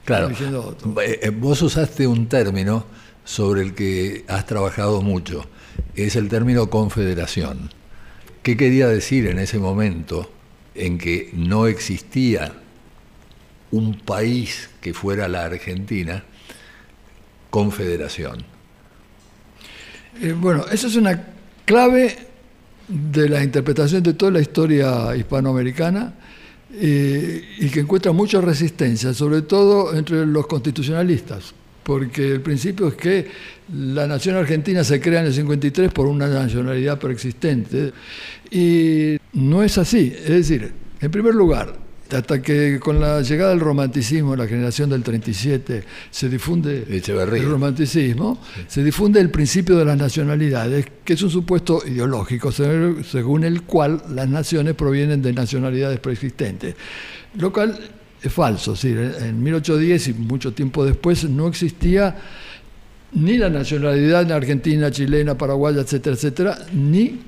Claro, 0.05 0.29
eh, 0.29 1.19
eh, 1.21 1.29
vos 1.31 1.61
usaste 1.61 2.07
un 2.07 2.27
término 2.27 2.85
sobre 3.25 3.61
el 3.61 3.73
que 3.73 4.23
has 4.27 4.45
trabajado 4.45 5.01
mucho, 5.01 5.45
es 5.95 6.15
el 6.15 6.29
término 6.29 6.69
confederación. 6.69 7.69
¿Qué 8.41 8.55
quería 8.55 8.87
decir 8.87 9.27
en 9.27 9.39
ese 9.39 9.59
momento 9.59 10.31
en 10.75 10.97
que 10.97 11.29
no 11.33 11.67
existía 11.67 12.53
un 13.71 13.99
país 13.99 14.69
que 14.79 14.93
fuera 14.93 15.27
la 15.27 15.43
Argentina? 15.43 16.23
Confederación. 17.49 18.45
Eh, 20.21 20.31
bueno, 20.31 20.65
eso 20.71 20.87
es 20.87 20.95
una 20.95 21.27
clave 21.65 22.26
de 22.87 23.29
la 23.29 23.43
interpretación 23.43 24.03
de 24.03 24.13
toda 24.13 24.31
la 24.31 24.41
historia 24.41 25.15
hispanoamericana 25.15 26.13
eh, 26.73 27.43
y 27.59 27.69
que 27.69 27.81
encuentra 27.81 28.11
mucha 28.11 28.41
resistencia, 28.41 29.13
sobre 29.13 29.41
todo 29.41 29.95
entre 29.95 30.25
los 30.25 30.47
constitucionalistas, 30.47 31.53
porque 31.83 32.31
el 32.31 32.41
principio 32.41 32.89
es 32.89 32.95
que 32.95 33.27
la 33.73 34.07
nación 34.07 34.35
argentina 34.35 34.83
se 34.83 34.99
crea 35.01 35.21
en 35.21 35.27
el 35.27 35.33
53 35.33 35.91
por 35.91 36.07
una 36.07 36.27
nacionalidad 36.27 36.99
preexistente 36.99 37.91
y 38.51 39.17
no 39.33 39.63
es 39.63 39.77
así. 39.77 40.13
Es 40.17 40.29
decir, 40.29 40.71
en 40.99 41.11
primer 41.11 41.35
lugar, 41.35 41.86
hasta 42.11 42.41
que 42.41 42.79
con 42.79 42.99
la 42.99 43.21
llegada 43.21 43.49
del 43.51 43.59
romanticismo, 43.59 44.35
la 44.35 44.47
generación 44.47 44.89
del 44.89 45.03
37, 45.03 45.83
se 46.09 46.29
difunde 46.29 46.85
Echeverría. 46.89 47.43
el 47.43 47.49
romanticismo, 47.49 48.39
se 48.67 48.83
difunde 48.83 49.19
el 49.19 49.29
principio 49.29 49.77
de 49.77 49.85
las 49.85 49.97
nacionalidades, 49.97 50.85
que 51.03 51.13
es 51.13 51.21
un 51.21 51.29
supuesto 51.29 51.81
ideológico, 51.85 52.51
se- 52.51 53.03
según 53.03 53.43
el 53.43 53.63
cual 53.63 54.01
las 54.13 54.29
naciones 54.29 54.73
provienen 54.75 55.21
de 55.21 55.33
nacionalidades 55.33 55.99
preexistentes. 55.99 56.75
Lo 57.37 57.51
cual 57.51 57.77
es 58.21 58.31
falso, 58.33 58.73
es 58.73 58.81
decir, 58.81 58.97
en 59.21 59.43
1810 59.43 60.07
y 60.09 60.13
mucho 60.13 60.53
tiempo 60.53 60.85
después 60.85 61.23
no 61.29 61.47
existía 61.47 62.15
ni 63.13 63.37
la 63.37 63.49
nacionalidad 63.49 64.29
argentina, 64.31 64.91
chilena, 64.91 65.37
paraguaya, 65.37 65.81
etcétera, 65.81 66.15
etcétera, 66.15 66.57
ni 66.73 67.19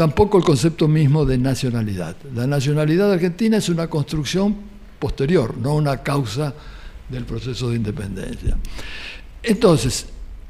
tampoco 0.00 0.38
el 0.38 0.44
concepto 0.44 0.88
mismo 0.88 1.26
de 1.26 1.36
nacionalidad. 1.36 2.16
La 2.34 2.46
nacionalidad 2.46 3.12
argentina 3.12 3.58
es 3.58 3.68
una 3.68 3.88
construcción 3.88 4.56
posterior, 4.98 5.58
no 5.58 5.74
una 5.74 5.98
causa 6.02 6.54
del 7.10 7.26
proceso 7.26 7.68
de 7.68 7.76
independencia. 7.76 8.56
Entonces, 9.42 10.06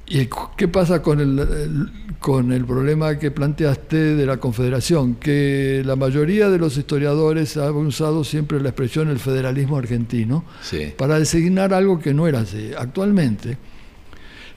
¿y 0.06 0.28
qué 0.56 0.68
pasa 0.68 1.02
con 1.02 1.18
el, 1.18 1.36
el- 1.40 1.90
con 2.20 2.52
el 2.52 2.64
problema 2.64 3.18
que 3.18 3.32
planteaste 3.32 4.14
de 4.14 4.24
la 4.24 4.36
Confederación? 4.36 5.16
Que 5.16 5.82
la 5.84 5.96
mayoría 5.96 6.48
de 6.48 6.58
los 6.58 6.76
historiadores 6.76 7.56
han 7.56 7.74
usado 7.74 8.22
siempre 8.22 8.60
la 8.60 8.68
expresión 8.68 9.08
el 9.08 9.18
federalismo 9.18 9.78
argentino 9.78 10.44
Sí. 10.62 10.92
para 10.96 11.18
designar 11.18 11.74
algo 11.74 11.98
que 11.98 12.14
no 12.14 12.28
era 12.28 12.38
así. 12.40 12.70
Actualmente 12.78 13.58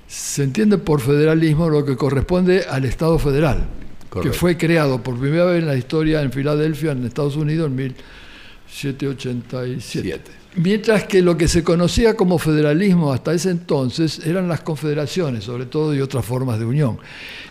se 0.06 0.44
entiende 0.44 0.78
por 0.78 1.02
federalismo 1.02 1.68
lo 1.68 1.84
que 1.84 1.96
corresponde 1.96 2.66
al 2.70 2.86
Estado 2.86 3.18
federal, 3.18 3.66
Correcto. 4.14 4.32
que 4.32 4.38
fue 4.38 4.58
creado 4.58 5.02
por 5.02 5.20
primera 5.20 5.46
vez 5.46 5.62
en 5.62 5.68
la 5.68 5.76
historia 5.76 6.22
en 6.22 6.32
Filadelfia, 6.32 6.92
en 6.92 7.04
Estados 7.04 7.36
Unidos, 7.36 7.68
en 7.68 7.76
1787. 7.76 9.82
Siete. 9.82 10.32
Mientras 10.56 11.06
que 11.06 11.24
lo 11.24 11.36
que 11.36 11.48
se 11.48 11.64
conocía 11.64 12.16
como 12.16 12.38
federalismo 12.38 13.12
hasta 13.12 13.34
ese 13.34 13.50
entonces 13.50 14.24
eran 14.24 14.48
las 14.48 14.62
confederaciones, 14.62 15.46
sobre 15.46 15.66
todo, 15.66 15.96
y 15.96 16.02
otras 16.02 16.24
formas 16.24 16.60
de 16.60 16.66
unión. 16.66 17.00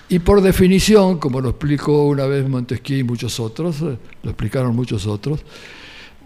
Y 0.09 0.21
por 0.21 0.41
definición, 0.41 1.19
como 1.19 1.41
lo 1.41 1.49
explicó 1.49 2.07
una 2.07 2.27
vez 2.27 2.49
Montesquieu 2.49 3.01
y 3.01 3.03
muchos 3.03 3.41
otros, 3.41 3.83
eh, 3.83 3.99
lo 4.23 4.31
explicaron 4.31 4.77
muchos 4.77 5.09
otros, 5.09 5.41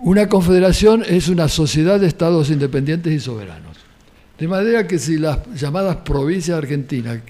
una 0.02 0.28
confederación 0.28 1.02
es 1.08 1.28
una 1.28 1.48
sociedad 1.48 1.98
de 1.98 2.08
estados 2.08 2.50
independientes 2.50 3.10
y 3.10 3.20
soberanos. 3.20 3.78
De 4.38 4.46
manera 4.46 4.86
que 4.86 4.98
si 4.98 5.16
las 5.16 5.38
llamadas 5.54 5.96
provincias 5.96 6.58
argentinas, 6.58 7.20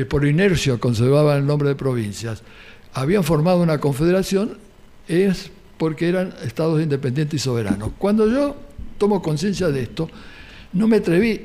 que 0.00 0.06
por 0.06 0.26
inercia 0.26 0.78
conservaban 0.78 1.40
el 1.40 1.46
nombre 1.46 1.68
de 1.68 1.74
provincias, 1.74 2.42
habían 2.94 3.22
formado 3.22 3.60
una 3.60 3.78
confederación, 3.78 4.56
es 5.06 5.50
porque 5.76 6.08
eran 6.08 6.32
estados 6.42 6.80
independientes 6.80 7.38
y 7.38 7.44
soberanos. 7.44 7.90
Cuando 7.98 8.26
yo 8.26 8.56
tomo 8.96 9.20
conciencia 9.20 9.68
de 9.68 9.82
esto, 9.82 10.08
no 10.72 10.88
me 10.88 10.96
atreví 10.96 11.42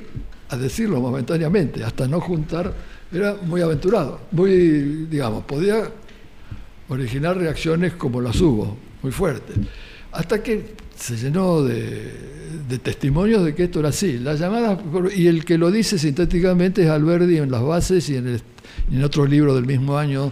a 0.47 0.55
decirlo 0.55 1.01
momentáneamente, 1.01 1.83
hasta 1.83 2.07
no 2.07 2.21
juntar, 2.21 2.73
era 3.11 3.35
muy 3.45 3.59
aventurado, 3.59 4.21
muy, 4.31 5.05
digamos, 5.11 5.43
podía 5.43 5.91
originar 6.87 7.35
reacciones 7.35 7.95
como 7.95 8.21
las 8.21 8.39
hubo, 8.39 8.77
muy 9.01 9.11
fuertes. 9.11 9.57
Hasta 10.13 10.41
que 10.41 10.75
se 10.95 11.17
llenó 11.17 11.61
de, 11.61 12.44
de 12.67 12.79
testimonios 12.79 13.43
de 13.43 13.53
que 13.55 13.63
esto 13.65 13.79
era 13.79 13.89
así. 13.89 14.19
Las 14.19 14.39
llamadas, 14.39 14.79
y 15.15 15.27
el 15.27 15.43
que 15.45 15.57
lo 15.57 15.71
dice 15.71 15.97
sintéticamente 15.99 16.83
es 16.83 16.89
Alberdi 16.89 17.37
en 17.37 17.51
las 17.51 17.61
bases 17.63 18.09
y 18.09 18.15
en, 18.17 18.27
el- 18.27 18.41
en 18.91 19.03
otro 19.03 19.25
libro 19.25 19.53
del 19.55 19.65
mismo 19.65 19.97
año, 19.97 20.31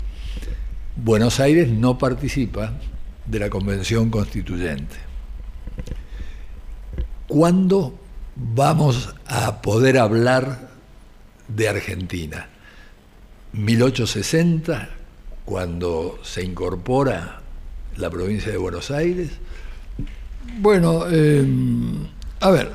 Buenos 0.96 1.38
Aires 1.40 1.68
no 1.68 1.98
participa 1.98 2.72
de 3.26 3.38
la 3.38 3.50
Convención 3.50 4.10
Constituyente. 4.10 4.96
¿Cuándo 7.28 7.98
vamos 8.36 9.14
a 9.26 9.60
poder 9.62 9.98
hablar 9.98 10.70
de 11.48 11.68
Argentina? 11.68 12.48
1860, 13.52 14.88
cuando 15.44 16.18
se 16.22 16.42
incorpora 16.42 17.42
la 17.96 18.10
provincia 18.10 18.50
de 18.50 18.58
Buenos 18.58 18.90
Aires. 18.90 19.30
Bueno, 20.58 21.04
eh, 21.10 21.46
a 22.40 22.50
ver, 22.50 22.72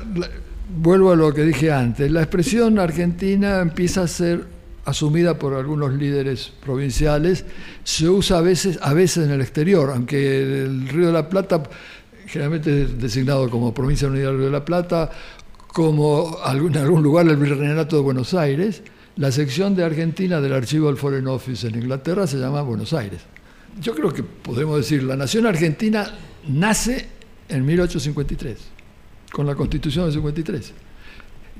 vuelvo 0.68 1.12
a 1.12 1.16
lo 1.16 1.32
que 1.32 1.42
dije 1.42 1.70
antes. 1.70 2.10
La 2.10 2.22
expresión 2.22 2.78
argentina 2.78 3.60
empieza 3.60 4.02
a 4.02 4.08
ser 4.08 4.44
asumida 4.84 5.38
por 5.38 5.54
algunos 5.54 5.92
líderes 5.94 6.52
provinciales, 6.64 7.44
se 7.82 8.08
usa 8.08 8.38
a 8.38 8.40
veces, 8.40 8.78
a 8.80 8.94
veces 8.94 9.26
en 9.26 9.32
el 9.32 9.40
exterior, 9.40 9.90
aunque 9.90 10.62
el 10.64 10.88
Río 10.88 11.08
de 11.08 11.12
la 11.12 11.28
Plata 11.28 11.62
generalmente 12.26 12.82
es 12.82 12.98
designado 13.00 13.50
como 13.50 13.74
provincia 13.74 14.08
unida 14.08 14.26
del 14.26 14.36
Río 14.36 14.46
de 14.46 14.52
la 14.52 14.64
Plata, 14.64 15.10
como 15.66 16.38
en 16.46 16.76
algún 16.76 17.02
lugar 17.02 17.26
el 17.28 17.36
Virreinato 17.36 17.96
de 17.96 18.02
Buenos 18.02 18.32
Aires, 18.32 18.82
la 19.16 19.32
sección 19.32 19.74
de 19.74 19.84
Argentina 19.84 20.40
del 20.40 20.52
archivo 20.52 20.86
del 20.86 20.96
Foreign 20.96 21.26
Office 21.26 21.66
en 21.66 21.74
Inglaterra 21.74 22.26
se 22.26 22.36
llama 22.36 22.62
Buenos 22.62 22.92
Aires. 22.92 23.20
Yo 23.80 23.94
creo 23.94 24.12
que 24.12 24.22
podemos 24.22 24.76
decir, 24.76 25.02
la 25.02 25.16
nación 25.16 25.46
argentina 25.46 26.14
nace 26.48 27.06
en 27.48 27.64
1853, 27.64 28.56
con 29.32 29.46
la 29.46 29.54
constitución 29.54 30.06
del 30.06 30.14
53. 30.14 30.72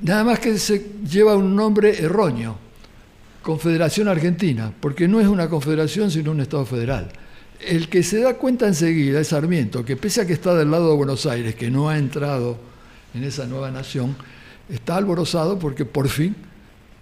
Nada 0.01 0.23
más 0.23 0.39
que 0.39 0.57
se 0.57 0.91
lleva 1.09 1.35
un 1.35 1.55
nombre 1.55 1.97
erróneo, 2.03 2.57
Confederación 3.41 4.07
Argentina, 4.07 4.73
porque 4.79 5.07
no 5.07 5.21
es 5.21 5.27
una 5.27 5.49
confederación 5.49 6.11
sino 6.11 6.31
un 6.31 6.41
Estado 6.41 6.65
federal. 6.65 7.09
El 7.65 7.87
que 7.87 8.03
se 8.03 8.19
da 8.19 8.35
cuenta 8.35 8.67
enseguida 8.67 9.19
es 9.19 9.29
Sarmiento, 9.29 9.85
que 9.85 9.95
pese 9.95 10.21
a 10.21 10.27
que 10.27 10.33
está 10.33 10.53
del 10.53 10.69
lado 10.69 10.89
de 10.89 10.95
Buenos 10.97 11.25
Aires, 11.25 11.55
que 11.55 11.71
no 11.71 11.89
ha 11.89 11.97
entrado 11.97 12.57
en 13.13 13.23
esa 13.23 13.45
nueva 13.47 13.71
nación, 13.71 14.15
está 14.69 14.97
alborozado 14.97 15.57
porque 15.57 15.85
por 15.85 16.09
fin 16.09 16.35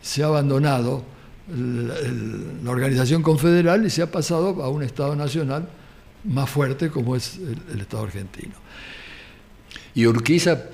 se 0.01 0.23
ha 0.23 0.27
abandonado 0.27 1.03
la 1.47 2.71
organización 2.71 3.21
confederal 3.21 3.85
y 3.85 3.89
se 3.89 4.01
ha 4.01 4.11
pasado 4.11 4.63
a 4.63 4.69
un 4.69 4.83
Estado 4.83 5.15
nacional 5.15 5.67
más 6.23 6.49
fuerte 6.49 6.89
como 6.89 7.15
es 7.15 7.39
el 7.71 7.81
Estado 7.81 8.03
argentino. 8.03 8.53
Y 9.95 10.05
Urquiza 10.05 10.65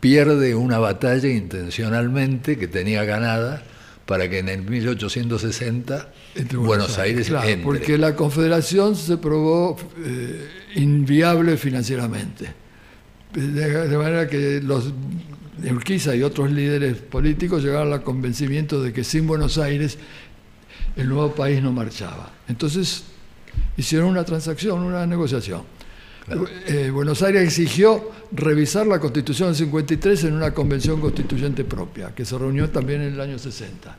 pierde 0.00 0.54
una 0.54 0.78
batalla 0.78 1.28
intencionalmente 1.28 2.56
que 2.56 2.68
tenía 2.68 3.04
ganada 3.04 3.64
para 4.06 4.28
que 4.30 4.38
en 4.38 4.48
el 4.48 4.62
1860 4.62 6.12
Entre 6.34 6.56
Buenos, 6.56 6.98
Aires, 6.98 7.28
claro, 7.28 7.48
entre. 7.48 7.64
porque 7.64 7.98
la 7.98 8.14
confederación 8.14 8.96
se 8.96 9.16
probó 9.16 9.76
eh, 10.04 10.48
inviable 10.76 11.56
financieramente. 11.56 12.52
De, 13.34 13.88
de 13.88 13.98
manera 13.98 14.28
que 14.28 14.60
los 14.62 14.92
Urquiza 15.70 16.14
y 16.14 16.22
otros 16.22 16.50
líderes 16.50 16.98
políticos 16.98 17.62
llegaron 17.62 17.92
al 17.92 18.02
convencimiento 18.02 18.80
de 18.82 18.92
que 18.92 19.04
sin 19.04 19.26
Buenos 19.26 19.58
Aires 19.58 19.98
el 20.96 21.08
nuevo 21.08 21.34
país 21.34 21.62
no 21.62 21.72
marchaba. 21.72 22.32
Entonces 22.48 23.04
hicieron 23.76 24.08
una 24.08 24.24
transacción, 24.24 24.80
una 24.80 25.06
negociación. 25.06 25.62
Eh, 26.66 26.90
Buenos 26.92 27.22
Aires 27.22 27.42
exigió 27.42 28.10
revisar 28.32 28.86
la 28.86 29.00
Constitución 29.00 29.48
del 29.48 29.56
53 29.56 30.24
en 30.24 30.34
una 30.34 30.52
convención 30.52 31.00
constituyente 31.00 31.64
propia, 31.64 32.14
que 32.14 32.24
se 32.24 32.36
reunió 32.36 32.68
también 32.70 33.02
en 33.02 33.14
el 33.14 33.20
año 33.20 33.38
60, 33.38 33.96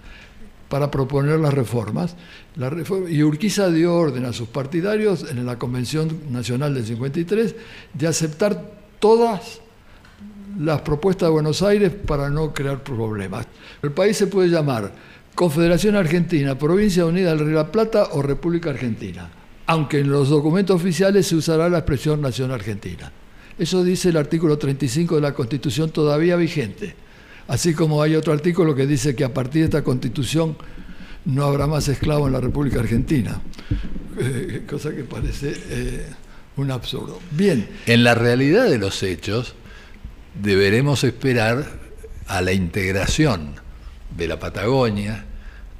para 0.68 0.92
proponer 0.92 1.40
las 1.40 1.54
reformas. 1.54 2.16
Y 3.10 3.24
Urquiza 3.24 3.70
dio 3.70 3.96
orden 3.96 4.26
a 4.26 4.34
sus 4.34 4.48
partidarios 4.48 5.30
en 5.30 5.46
la 5.46 5.58
Convención 5.58 6.20
Nacional 6.30 6.76
del 6.76 6.86
53 6.86 7.56
de 7.94 8.08
aceptar 8.08 8.74
todas 9.00 9.62
las 10.60 10.82
propuestas 10.82 11.28
de 11.28 11.34
Buenos 11.34 11.62
Aires 11.64 11.92
para 11.92 12.30
no 12.30 12.54
crear 12.54 12.84
problemas. 12.84 13.48
El 13.82 13.92
país 13.92 14.18
se 14.18 14.28
puede 14.28 14.50
llamar 14.50 14.92
Confederación 15.34 15.96
Argentina, 15.96 16.58
Provincia 16.58 17.06
Unida 17.06 17.30
del 17.30 17.40
Río 17.40 17.48
de 17.50 17.64
la 17.64 17.72
Plata 17.72 18.10
o 18.12 18.22
República 18.22 18.72
Argentina, 18.72 19.30
aunque 19.70 20.00
en 20.00 20.10
los 20.10 20.30
documentos 20.30 20.76
oficiales 20.76 21.28
se 21.28 21.36
usará 21.36 21.70
la 21.70 21.78
expresión 21.78 22.22
Nación 22.22 22.50
Argentina. 22.50 23.12
Eso 23.56 23.84
dice 23.84 24.10
el 24.10 24.18
artículo 24.18 24.58
35 24.58 25.14
de 25.14 25.22
la 25.22 25.36
Constitución 25.36 25.92
todavía 25.92 26.36
vigente. 26.38 26.96
Así 27.48 27.76
como 27.76 28.02
hay 28.02 28.16
otro 28.16 28.34
artículo 28.34 28.74
que 28.74 28.88
dice 28.88 29.16
que 29.16 29.24
a 29.24 29.32
partir 29.32 29.62
de 29.62 29.66
esta 29.66 29.84
Constitución 29.84 30.58
no 31.26 31.44
habrá 31.44 31.68
más 31.68 31.88
esclavos 31.88 32.26
en 32.26 32.34
la 32.34 32.42
República 32.42 32.80
Argentina, 32.80 33.40
eh, 34.20 34.64
cosa 34.68 34.90
que 34.90 35.04
parece 35.04 35.54
eh, 35.56 36.08
un 36.58 36.72
absurdo. 36.72 37.20
Bien. 37.30 37.70
En 37.86 38.04
la 38.04 38.16
realidad 38.16 38.68
de 38.68 38.80
los 38.80 39.04
hechos, 39.04 39.54
deberemos 40.42 41.04
esperar 41.04 41.64
a 42.26 42.42
la 42.42 42.54
integración 42.54 43.54
de 44.18 44.28
la 44.28 44.40
Patagonia, 44.40 45.26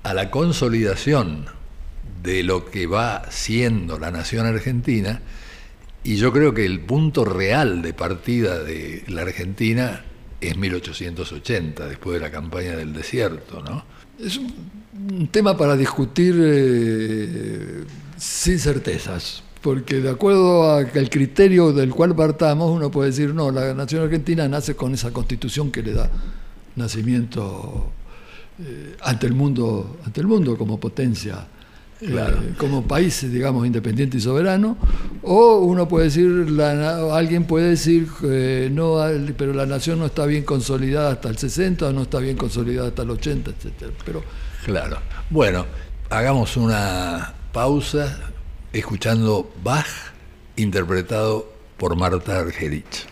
a 0.04 0.14
la 0.14 0.30
consolidación 0.30 1.58
de 2.22 2.44
lo 2.44 2.66
que 2.66 2.88
va 2.88 3.24
siendo 3.30 4.00
la 4.00 4.12
nación 4.12 4.46
argentina, 4.46 5.22
y 6.04 6.16
yo 6.16 6.32
creo 6.32 6.54
que 6.54 6.66
el 6.66 6.80
punto 6.80 7.26
real 7.26 7.82
de 7.82 7.94
partida 7.94 8.64
de 8.64 9.04
la 9.08 9.22
Argentina 9.24 10.06
es 10.40 10.58
1880, 10.58 11.88
después 11.88 12.16
de 12.16 12.22
la 12.22 12.32
campaña 12.32 12.76
del 12.76 12.94
desierto, 12.94 13.62
¿no? 13.62 13.84
Es 14.18 14.38
un 14.38 15.28
tema 15.28 15.58
para 15.58 15.76
discutir 15.76 16.36
eh, 16.40 17.84
sin 18.18 18.60
certezas, 18.60 19.44
porque 19.62 19.96
de 19.96 20.10
acuerdo 20.10 20.72
al 20.72 21.10
criterio 21.10 21.74
del 21.74 21.90
cual 21.90 22.16
partamos, 22.16 22.72
uno 22.72 22.90
puede 22.90 23.10
decir, 23.10 23.34
no, 23.34 23.52
la 23.52 23.74
nación 23.74 24.04
argentina 24.04 24.48
nace 24.48 24.76
con 24.76 24.94
esa 24.94 25.12
constitución 25.12 25.72
que 25.72 25.84
le 25.84 25.94
da 25.94 26.10
nacimiento 26.76 27.92
eh, 28.62 28.96
ante, 29.02 29.28
el 29.28 29.34
mundo, 29.34 30.00
ante 30.06 30.22
el 30.22 30.28
mundo 30.28 30.58
como 30.58 30.80
potencia. 30.80 31.48
Eh, 32.02 32.54
como 32.58 32.88
país, 32.88 33.30
digamos, 33.30 33.66
independiente 33.66 34.18
y 34.18 34.22
soberano, 34.22 34.78
o 35.22 35.58
uno 35.60 35.88
puede 35.88 36.06
decir, 36.06 36.50
la, 36.50 37.16
alguien 37.16 37.44
puede 37.44 37.72
decir, 37.72 38.08
no, 38.72 38.98
pero 39.38 39.54
la 39.54 39.66
nación 39.66 40.00
no 40.00 40.06
está 40.06 40.26
bien 40.26 40.44
consolidada 40.44 41.12
hasta 41.12 41.28
el 41.30 41.38
60, 41.38 41.92
no 41.92 42.04
está 42.04 42.20
bien 42.20 42.38
consolidada 42.38 42.88
hasta 42.88 43.02
el 43.02 43.10
80, 43.10 43.52
etc. 43.52 43.92
Pero 44.06 44.24
Claro. 44.66 45.00
Bueno, 45.30 45.66
hagamos 46.10 46.58
una 46.58 47.34
pausa 47.54 48.20
escuchando 48.74 49.52
Bach 49.64 49.88
interpretado 50.58 51.52
por 51.78 51.96
Marta 51.96 52.40
Argerich. 52.40 53.08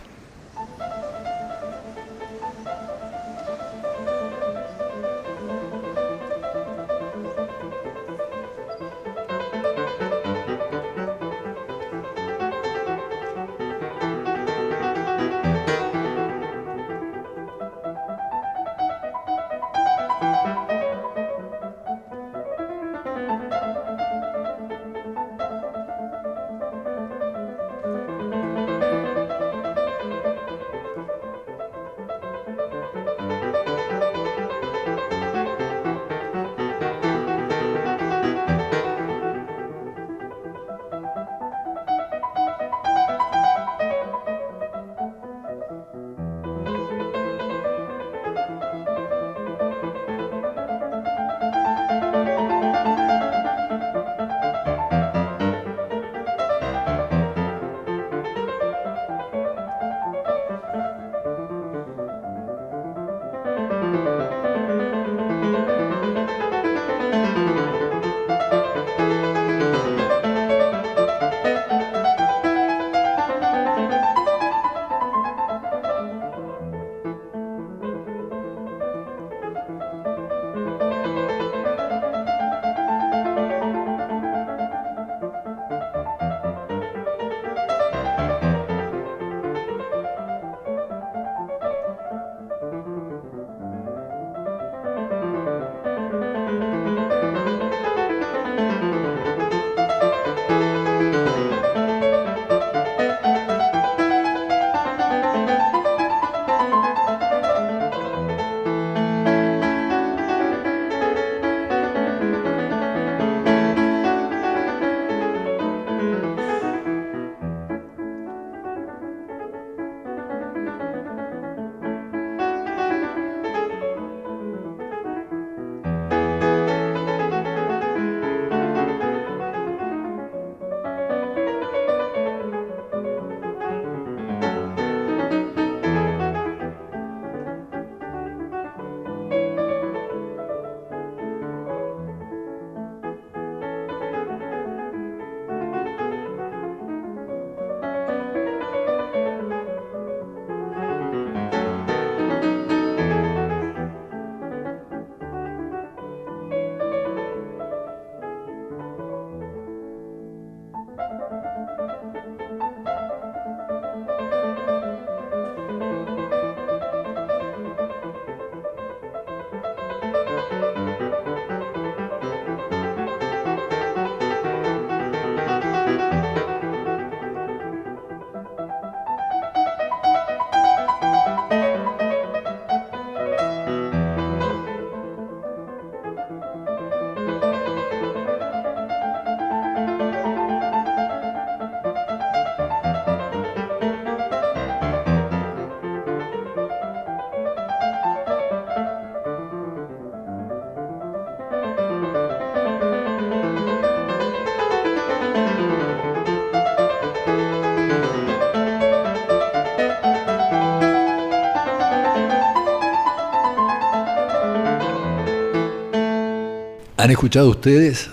Han 217.00 217.12
escuchado 217.12 217.48
ustedes 217.48 218.10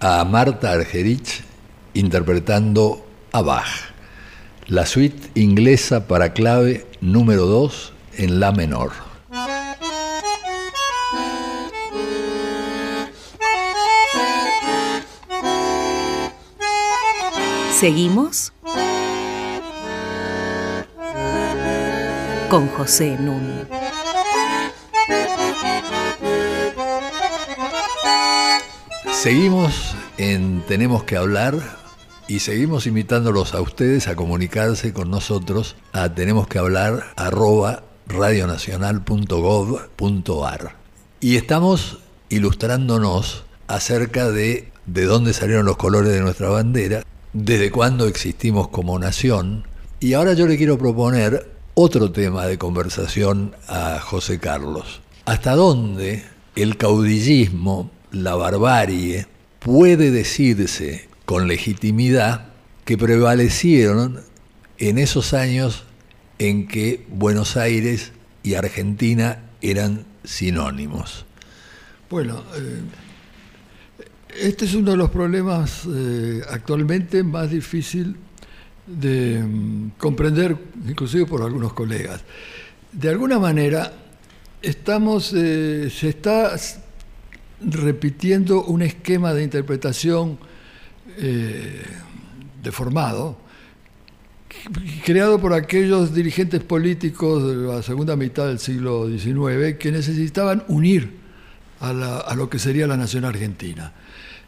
a 0.00 0.24
Marta 0.24 0.72
Argerich 0.72 1.44
interpretando 1.94 3.06
a 3.30 3.40
Bach, 3.40 3.68
la 4.66 4.84
suite 4.84 5.30
inglesa 5.36 6.08
para 6.08 6.32
clave 6.32 6.84
número 7.00 7.46
2 7.46 7.92
en 8.16 8.40
La 8.40 8.50
menor. 8.50 8.90
Seguimos 17.78 18.52
con 22.50 22.66
José 22.70 23.16
Nun. 23.20 23.75
Seguimos 29.26 29.96
en 30.18 30.62
Tenemos 30.68 31.02
que 31.02 31.16
hablar 31.16 31.58
y 32.28 32.38
seguimos 32.38 32.86
invitándolos 32.86 33.54
a 33.54 33.60
ustedes 33.60 34.06
a 34.06 34.14
comunicarse 34.14 34.92
con 34.92 35.10
nosotros 35.10 35.74
a 35.92 36.14
tenemos 36.14 36.46
que 36.46 36.60
hablar 36.60 37.06
arroba 37.16 37.82
radionacional.gov.ar. 38.06 40.76
Y 41.18 41.34
estamos 41.34 41.98
ilustrándonos 42.28 43.42
acerca 43.66 44.30
de 44.30 44.70
de 44.86 45.04
dónde 45.06 45.32
salieron 45.32 45.66
los 45.66 45.76
colores 45.76 46.12
de 46.12 46.20
nuestra 46.20 46.48
bandera, 46.48 47.02
desde 47.32 47.72
cuándo 47.72 48.06
existimos 48.06 48.68
como 48.68 48.96
nación. 48.96 49.64
Y 49.98 50.12
ahora 50.12 50.34
yo 50.34 50.46
le 50.46 50.56
quiero 50.56 50.78
proponer 50.78 51.50
otro 51.74 52.12
tema 52.12 52.46
de 52.46 52.58
conversación 52.58 53.56
a 53.66 53.98
José 53.98 54.38
Carlos. 54.38 55.00
¿Hasta 55.24 55.56
dónde 55.56 56.24
el 56.54 56.76
caudillismo 56.76 57.90
la 58.22 58.34
barbarie, 58.34 59.26
puede 59.58 60.10
decirse 60.10 61.08
con 61.24 61.48
legitimidad 61.48 62.48
que 62.84 62.96
prevalecieron 62.96 64.20
en 64.78 64.98
esos 64.98 65.34
años 65.34 65.84
en 66.38 66.68
que 66.68 67.04
Buenos 67.08 67.56
Aires 67.56 68.12
y 68.42 68.54
Argentina 68.54 69.42
eran 69.60 70.04
sinónimos. 70.24 71.24
Bueno, 72.08 72.42
eh, 72.54 72.80
este 74.40 74.66
es 74.66 74.74
uno 74.74 74.92
de 74.92 74.96
los 74.96 75.10
problemas 75.10 75.82
eh, 75.92 76.42
actualmente 76.50 77.24
más 77.24 77.50
difícil 77.50 78.16
de 78.86 79.42
mm, 79.42 79.92
comprender, 79.98 80.56
inclusive 80.88 81.26
por 81.26 81.42
algunos 81.42 81.72
colegas. 81.72 82.22
De 82.92 83.08
alguna 83.08 83.38
manera, 83.38 83.92
estamos, 84.62 85.32
eh, 85.34 85.90
se 85.90 86.10
está 86.10 86.54
repitiendo 87.60 88.64
un 88.64 88.82
esquema 88.82 89.32
de 89.32 89.42
interpretación 89.42 90.38
eh, 91.18 91.82
deformado, 92.62 93.38
creado 95.04 95.40
por 95.40 95.52
aquellos 95.52 96.14
dirigentes 96.14 96.62
políticos 96.62 97.46
de 97.48 97.56
la 97.56 97.82
segunda 97.82 98.16
mitad 98.16 98.48
del 98.48 98.58
siglo 98.58 99.08
XIX 99.08 99.76
que 99.78 99.92
necesitaban 99.92 100.64
unir 100.68 101.26
a, 101.80 102.34
lo 102.34 102.48
que 102.48 102.58
sería 102.58 102.86
la 102.86 102.96
nación 102.96 103.24
argentina. 103.24 103.92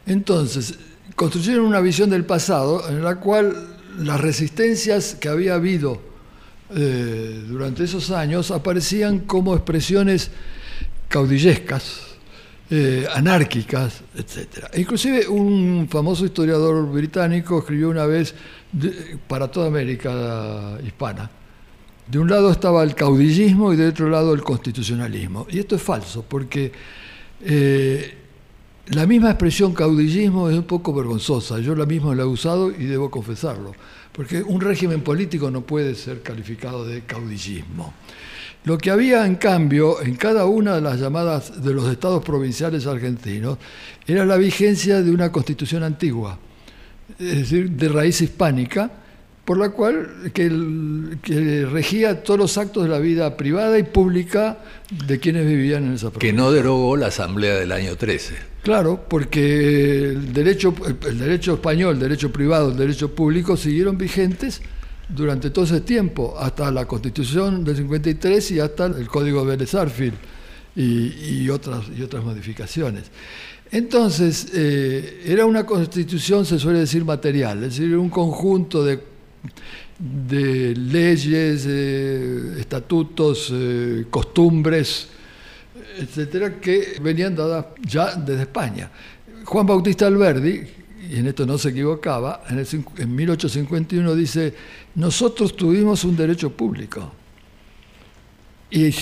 Entonces, 0.05 0.75
construyeron 1.15 1.65
una 1.65 1.79
visión 1.79 2.09
del 2.09 2.25
pasado 2.25 2.89
en 2.89 3.03
la 3.03 3.15
cual 3.15 3.77
las 3.99 4.19
resistencias 4.19 5.15
que 5.15 5.29
había 5.29 5.55
habido 5.55 6.01
eh, 6.75 7.43
durante 7.47 7.83
esos 7.83 8.11
años 8.11 8.51
aparecían 8.51 9.19
como 9.19 9.55
expresiones 9.55 10.31
caudillescas, 11.07 12.08
eh, 12.71 13.07
anárquicas, 13.13 14.03
etc. 14.15 14.65
Inclusive 14.77 15.27
un 15.27 15.87
famoso 15.89 16.25
historiador 16.25 16.87
británico 16.91 17.59
escribió 17.59 17.89
una 17.89 18.05
vez 18.05 18.35
para 19.27 19.49
toda 19.49 19.67
América 19.67 20.77
hispana. 20.85 21.31
De 22.05 22.19
un 22.19 22.29
lado 22.29 22.51
estaba 22.51 22.83
el 22.83 22.95
caudillismo 22.95 23.73
y 23.73 23.75
de 23.75 23.87
otro 23.87 24.09
lado 24.09 24.33
el 24.33 24.41
constitucionalismo. 24.41 25.47
Y 25.49 25.59
esto 25.59 25.75
es 25.75 25.81
falso, 25.81 26.25
porque 26.27 26.71
eh, 27.41 28.13
la 28.87 29.05
misma 29.05 29.29
expresión 29.29 29.73
caudillismo 29.73 30.49
es 30.49 30.57
un 30.57 30.63
poco 30.63 30.93
vergonzosa. 30.93 31.59
Yo 31.59 31.75
la 31.75 31.85
misma 31.85 32.15
la 32.15 32.23
he 32.23 32.25
usado 32.25 32.71
y 32.71 32.85
debo 32.85 33.11
confesarlo, 33.11 33.73
porque 34.11 34.41
un 34.41 34.59
régimen 34.61 35.01
político 35.01 35.51
no 35.51 35.61
puede 35.61 35.93
ser 35.95 36.21
calificado 36.21 36.85
de 36.85 37.01
caudillismo. 37.01 37.93
Lo 38.65 38.77
que 38.77 38.91
había, 38.91 39.25
en 39.25 39.35
cambio, 39.35 40.01
en 40.01 40.15
cada 40.15 40.45
una 40.45 40.75
de 40.75 40.81
las 40.81 40.99
llamadas 40.99 41.63
de 41.63 41.73
los 41.73 41.89
estados 41.89 42.23
provinciales 42.23 42.85
argentinos 42.85 43.57
era 44.05 44.25
la 44.25 44.35
vigencia 44.35 45.01
de 45.01 45.11
una 45.11 45.31
constitución 45.31 45.83
antigua, 45.83 46.37
es 47.17 47.37
decir, 47.37 47.71
de 47.71 47.89
raíz 47.89 48.21
hispánica, 48.21 48.91
por 49.45 49.57
la 49.57 49.69
cual 49.69 50.31
que, 50.33 50.47
regía 51.71 52.21
todos 52.21 52.39
los 52.39 52.57
actos 52.57 52.83
de 52.83 52.89
la 52.89 52.99
vida 52.99 53.35
privada 53.35 53.79
y 53.79 53.83
pública 53.83 54.59
de 55.07 55.19
quienes 55.19 55.47
vivían 55.47 55.85
en 55.85 55.93
esa 55.93 56.11
provincia. 56.11 56.29
Que 56.29 56.33
no 56.33 56.51
derogó 56.51 56.97
la 56.97 57.07
Asamblea 57.07 57.55
del 57.55 57.71
año 57.71 57.95
13. 57.95 58.35
Claro, 58.61 59.05
porque 59.09 60.09
el 60.09 60.33
derecho, 60.33 60.75
el 61.07 61.17
derecho 61.17 61.53
español, 61.55 61.95
el 61.95 61.99
derecho 61.99 62.31
privado, 62.31 62.69
el 62.71 62.77
derecho 62.77 63.15
público 63.15 63.57
siguieron 63.57 63.97
vigentes 63.97 64.61
durante 65.09 65.49
todo 65.49 65.65
ese 65.65 65.81
tiempo, 65.81 66.35
hasta 66.39 66.71
la 66.71 66.85
Constitución 66.85 67.63
del 67.63 67.75
53 67.77 68.51
y 68.51 68.59
hasta 68.59 68.85
el 68.85 69.07
Código 69.07 69.43
de 69.43 69.57
Vélez 69.57 69.73
y, 70.75 71.49
otras, 71.49 71.85
y 71.97 72.01
otras 72.01 72.23
modificaciones. 72.23 73.05
Entonces, 73.71 74.47
eh, 74.53 75.23
era 75.25 75.45
una 75.45 75.65
constitución, 75.65 76.45
se 76.45 76.57
suele 76.57 76.79
decir, 76.79 77.05
material, 77.05 77.63
es 77.63 77.77
decir, 77.77 77.95
un 77.97 78.09
conjunto 78.09 78.83
de, 78.83 79.03
leyes, 80.75 81.65
estatutos, 81.65 83.49
eh, 83.51 84.05
costumbres, 84.09 85.07
etcétera, 85.99 86.59
que 86.59 86.97
venían 87.01 87.35
dadas 87.35 87.65
ya 87.85 88.15
desde 88.15 88.43
España. 88.43 88.89
Juan 89.43 89.65
Bautista 89.65 90.07
Alberdi, 90.07 90.78
y 91.09 91.17
en 91.17 91.27
esto 91.27 91.45
no 91.45 91.57
se 91.57 91.69
equivocaba, 91.69 92.43
en, 92.49 92.59
en 92.97 93.15
1851 93.15 94.15
dice, 94.15 94.53
nosotros 94.93 95.55
tuvimos 95.55 96.03
un 96.03 96.15
derecho 96.15 96.51
público. 96.51 97.11
Y, 98.71 98.93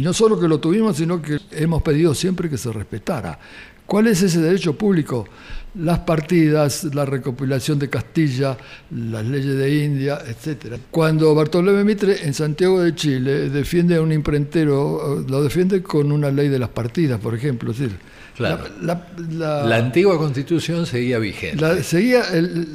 no 0.00 0.12
solo 0.12 0.38
que 0.38 0.46
lo 0.46 0.60
tuvimos, 0.60 0.96
sino 0.96 1.20
que 1.20 1.40
hemos 1.50 1.82
pedido 1.82 2.14
siempre 2.14 2.48
que 2.48 2.56
se 2.56 2.70
respetara. 2.72 3.38
¿Cuál 3.84 4.06
es 4.06 4.22
ese 4.22 4.40
derecho 4.40 4.78
público? 4.78 5.26
Las 5.74 6.00
partidas, 6.00 6.84
la 6.94 7.04
recopilación 7.04 7.78
de 7.78 7.90
Castilla, 7.90 8.56
las 8.90 9.24
leyes 9.24 9.56
de 9.56 9.84
India, 9.84 10.20
etc. 10.26 10.78
Cuando 10.90 11.34
Bartolomé 11.34 11.82
Mitre 11.82 12.24
en 12.24 12.34
Santiago 12.34 12.80
de 12.80 12.94
Chile 12.94 13.50
defiende 13.50 13.96
a 13.96 14.02
un 14.02 14.12
imprentero, 14.12 15.24
lo 15.28 15.42
defiende 15.42 15.82
con 15.82 16.12
una 16.12 16.30
ley 16.30 16.48
de 16.48 16.60
las 16.60 16.70
partidas, 16.70 17.20
por 17.20 17.34
ejemplo. 17.34 17.72
Es 17.72 17.78
decir, 17.78 17.96
la, 18.38 19.76
antigua 19.76 20.18
constitución 20.18 20.86
seguía 20.86 21.18
vigente. 21.18 21.60
La, 21.60 21.82
seguía, 21.82 22.22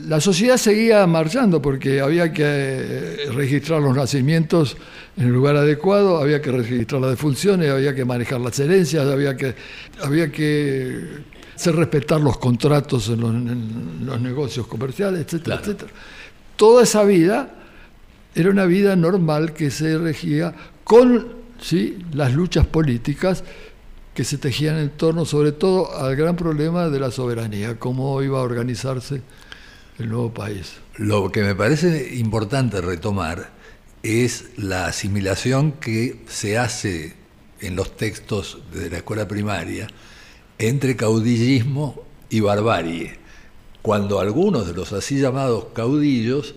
la 0.08 0.19
sociedad 0.19 0.58
seguía 0.58 1.06
marchando 1.08 1.62
porque 1.62 2.02
había 2.02 2.34
que 2.34 2.43
eh, 2.45 3.17
registrar 3.34 3.82
los 3.82 3.95
nacimientos 3.95 4.78
en 5.17 5.26
el 5.26 5.32
lugar 5.32 5.56
adecuado, 5.56 6.17
había 6.17 6.41
que 6.41 6.52
registrar 6.52 7.02
las 7.02 7.12
defunciones, 7.12 7.69
había 7.69 7.93
que 7.93 8.06
manejar 8.06 8.41
las 8.41 8.58
herencias, 8.60 9.06
había 9.08 9.36
que, 9.36 9.56
había 10.04 10.32
que 10.32 11.00
hacer 11.56 11.76
respetar 11.76 12.19
los 12.21 12.38
contratos 12.38 13.10
en 13.10 14.06
los, 14.06 14.21
negocios 14.21 14.65
comerciales, 14.67 15.21
etcétera, 15.21 15.60
etcétera. 15.62 15.91
Toda 16.56 16.84
esa 16.84 17.04
vida 17.04 17.50
era 18.34 18.50
una 18.50 18.65
vida 18.65 18.95
normal 18.95 19.54
que 19.54 19.69
se 19.69 19.97
regía 19.97 20.54
con 20.84 21.28
¿sí? 21.60 22.00
las 22.13 22.34
luchas 22.34 22.65
políticas 22.65 23.43
que 24.13 24.24
se 24.24 24.38
tejían 24.38 24.78
en 24.78 24.89
torno 24.89 25.26
sobre 25.26 25.52
todo 25.52 25.97
al 25.97 26.15
gran 26.15 26.36
problema 26.36 26.89
de 26.89 27.00
la 27.00 27.12
soberanía, 27.12 27.80
cómo 27.80 28.21
iba 28.21 28.39
a 28.39 28.43
organizarse 28.43 29.21
el 30.00 30.10
nuevo 30.10 30.34
país. 30.34 30.74
Lo 30.97 31.32
que 31.32 31.43
me 31.43 31.56
parece 31.56 32.15
importante 32.15 32.82
retomar 32.82 33.52
es 34.04 34.45
la 34.58 34.88
asimilación 34.88 35.74
que 35.74 36.24
se 36.28 36.58
hace 36.58 37.15
en 37.60 37.76
los 37.76 37.95
textos 37.95 38.60
de 38.74 38.89
la 38.89 38.97
escuela 38.97 39.28
primaria 39.28 39.88
entre 40.58 40.95
caudillismo 40.95 42.04
y 42.30 42.39
barbarie, 42.39 43.19
cuando 43.82 44.19
algunos 44.19 44.67
de 44.67 44.74
los 44.74 44.93
así 44.93 45.19
llamados 45.19 45.67
caudillos 45.74 46.56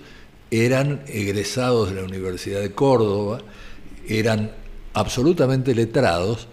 eran 0.51 1.03
egresados 1.07 1.91
de 1.91 1.97
la 1.97 2.07
Universidad 2.07 2.61
de 2.61 2.73
Córdoba, 2.73 3.41
eran 4.07 4.53
absolutamente 4.93 5.75
letrados, 5.75 6.49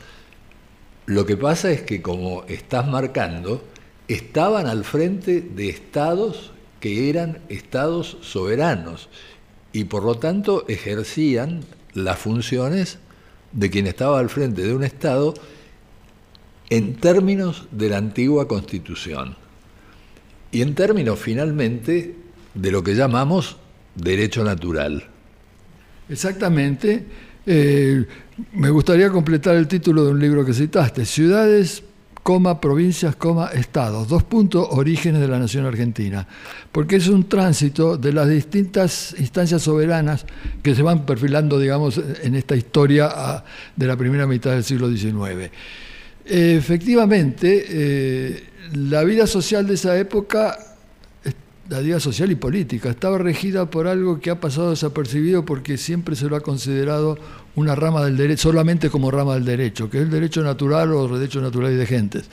lo 1.06 1.26
que 1.26 1.38
pasa 1.38 1.72
es 1.72 1.82
que, 1.82 2.02
como 2.02 2.44
estás 2.48 2.88
marcando, 2.88 3.64
estaban 4.08 4.68
al 4.68 4.84
frente 4.84 5.42
de 5.42 5.70
estados 5.70 6.52
que 6.80 7.10
eran 7.10 7.40
estados 7.50 8.18
soberanos 8.22 9.08
y 9.72 9.86
por 9.86 10.04
lo 10.04 10.16
tanto 10.16 10.66
ejercían 10.68 11.62
las 11.94 12.18
funciones 12.20 12.98
de 13.52 13.70
quien 13.70 13.88
estaba 13.88 14.20
al 14.20 14.30
frente 14.30 14.64
de 14.64 14.74
un 14.74 14.84
estado 14.84 15.34
en 16.70 16.96
términos 16.96 17.68
de 17.72 17.90
la 17.90 17.98
antigua 17.98 18.48
Constitución 18.48 19.36
y 20.52 20.62
en 20.62 20.76
términos 20.76 21.20
finalmente 21.20 22.16
de 22.54 22.72
lo 22.72 22.84
que 22.84 22.96
llamamos 22.96 23.58
derecho 23.96 24.44
natural. 24.44 25.08
Exactamente. 26.10 27.06
Eh, 27.46 28.06
me 28.54 28.70
gustaría 28.70 29.10
completar 29.10 29.56
el 29.56 29.68
título 29.68 30.06
de 30.06 30.12
un 30.12 30.20
libro 30.20 30.46
que 30.46 30.54
citaste, 30.54 31.06
Ciudades, 31.06 31.84
coma, 32.24 32.62
provincias, 32.62 33.16
coma, 33.16 33.48
estados, 33.48 34.08
dos 34.08 34.24
puntos, 34.24 34.68
orígenes 34.72 35.22
de 35.22 35.28
la 35.28 35.40
nación 35.40 35.66
argentina, 35.66 36.28
porque 36.72 36.98
es 36.98 37.08
un 37.08 37.28
tránsito 37.28 37.98
de 37.98 38.14
las 38.14 38.30
distintas 38.30 39.16
instancias 39.18 39.64
soberanas 39.64 40.26
que 40.62 40.76
se 40.76 40.84
van 40.84 41.06
perfilando, 41.06 41.60
digamos, 41.60 42.00
en 42.22 42.36
esta 42.36 42.56
historia 42.56 43.44
de 43.76 43.88
la 43.88 43.98
primera 43.98 44.28
mitad 44.28 44.52
del 44.52 44.64
siglo 44.64 44.90
XIX. 44.90 45.52
Efectivamente, 46.26 47.66
eh, 47.68 48.44
la 48.74 49.04
vida 49.04 49.26
social 49.26 49.66
de 49.66 49.74
esa 49.74 49.98
época, 49.98 50.71
la 51.72 51.80
vida 51.80 52.02
social 52.02 52.30
y 52.30 52.36
política, 52.36 52.90
estaba 52.90 53.18
regida 53.18 53.70
por 53.70 53.88
algo 53.88 54.20
que 54.20 54.30
ha 54.30 54.42
pasado 54.42 54.72
desapercibido 54.72 55.46
porque 55.46 55.78
siempre 55.78 56.18
se 56.18 56.28
lo 56.28 56.36
ha 56.36 56.42
considerado 56.42 57.18
una 57.56 57.76
rama 57.76 58.04
del 58.04 58.18
derecho, 58.18 58.50
solamente 58.50 58.90
como 58.90 59.10
rama 59.10 59.36
del 59.36 59.46
derecho, 59.46 59.90
que 59.90 60.00
es 60.00 60.04
el 60.04 60.10
derecho 60.10 60.44
natural 60.44 60.92
o 60.92 61.08
derecho 61.08 61.40
natural 61.40 61.72
y 61.72 61.78
de 61.78 61.86
gentes, 61.86 62.26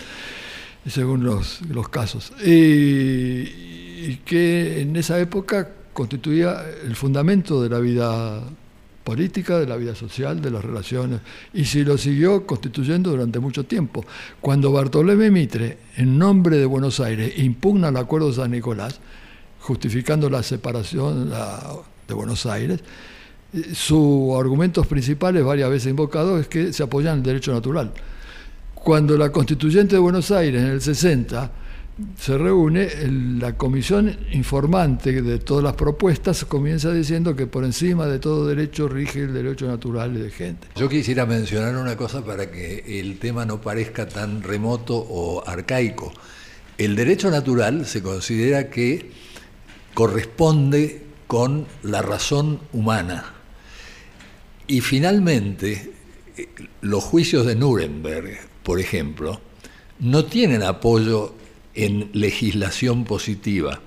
según 0.88 1.22
los, 1.22 1.60
casos. 1.88 2.32
y 2.44 4.16
que 4.24 4.80
en 4.80 4.96
esa 4.96 5.20
época 5.20 5.70
constituía 5.92 6.64
el 6.84 6.96
fundamento 6.96 7.62
de 7.62 7.68
la 7.68 7.78
vida 7.78 8.42
política, 9.08 9.58
de 9.58 9.66
la 9.66 9.76
vida 9.76 9.94
social, 9.94 10.42
de 10.42 10.50
las 10.50 10.62
relaciones, 10.62 11.20
y 11.54 11.64
si 11.64 11.82
lo 11.82 11.96
siguió 11.96 12.44
constituyendo 12.44 13.10
durante 13.10 13.38
mucho 13.38 13.64
tiempo. 13.64 14.04
Cuando 14.40 14.70
Bartolomé 14.70 15.30
Mitre, 15.30 15.78
en 15.96 16.18
nombre 16.18 16.58
de 16.58 16.66
Buenos 16.66 17.00
Aires, 17.00 17.38
impugna 17.38 17.88
el 17.88 17.96
Acuerdo 17.96 18.28
de 18.28 18.34
San 18.34 18.50
Nicolás, 18.50 19.00
justificando 19.60 20.30
la 20.30 20.42
separación 20.42 21.30
de 21.30 22.14
Buenos 22.14 22.46
Aires, 22.46 22.80
eh, 23.52 23.74
sus 23.74 24.38
argumentos 24.38 24.86
principales, 24.86 25.44
varias 25.44 25.70
veces 25.70 25.90
invocados, 25.90 26.40
es 26.40 26.48
que 26.48 26.72
se 26.72 26.82
apoyan 26.82 27.14
en 27.14 27.18
el 27.18 27.24
derecho 27.24 27.52
natural. 27.52 27.92
Cuando 28.74 29.16
la 29.16 29.30
constituyente 29.30 29.96
de 29.96 30.00
Buenos 30.00 30.30
Aires, 30.30 30.62
en 30.62 30.68
el 30.68 30.80
60, 30.80 31.50
se 32.16 32.38
reúne, 32.38 32.88
la 33.40 33.56
comisión 33.56 34.16
informante 34.32 35.20
de 35.20 35.38
todas 35.40 35.64
las 35.64 35.74
propuestas 35.74 36.44
comienza 36.44 36.92
diciendo 36.92 37.34
que 37.34 37.48
por 37.48 37.64
encima 37.64 38.06
de 38.06 38.20
todo 38.20 38.46
derecho 38.46 38.88
rige 38.88 39.22
el 39.22 39.34
derecho 39.34 39.66
natural 39.66 40.14
de 40.14 40.30
gente. 40.30 40.68
Yo 40.76 40.88
quisiera 40.88 41.26
mencionar 41.26 41.74
una 41.76 41.96
cosa 41.96 42.24
para 42.24 42.50
que 42.52 43.00
el 43.00 43.18
tema 43.18 43.44
no 43.44 43.60
parezca 43.60 44.06
tan 44.06 44.42
remoto 44.42 44.94
o 44.96 45.42
arcaico. 45.44 46.12
El 46.76 46.94
derecho 46.94 47.30
natural 47.30 47.84
se 47.84 48.00
considera 48.00 48.70
que 48.70 49.10
corresponde 49.98 51.02
con 51.26 51.66
la 51.82 52.02
razón 52.02 52.60
humana. 52.72 53.34
Y 54.68 54.80
finalmente, 54.80 55.90
los 56.82 57.02
juicios 57.02 57.44
de 57.44 57.56
Nuremberg, 57.56 58.38
por 58.62 58.78
ejemplo, 58.78 59.40
no 59.98 60.24
tienen 60.24 60.62
apoyo 60.62 61.34
en 61.74 62.10
legislación 62.12 63.02
positiva. 63.02 63.80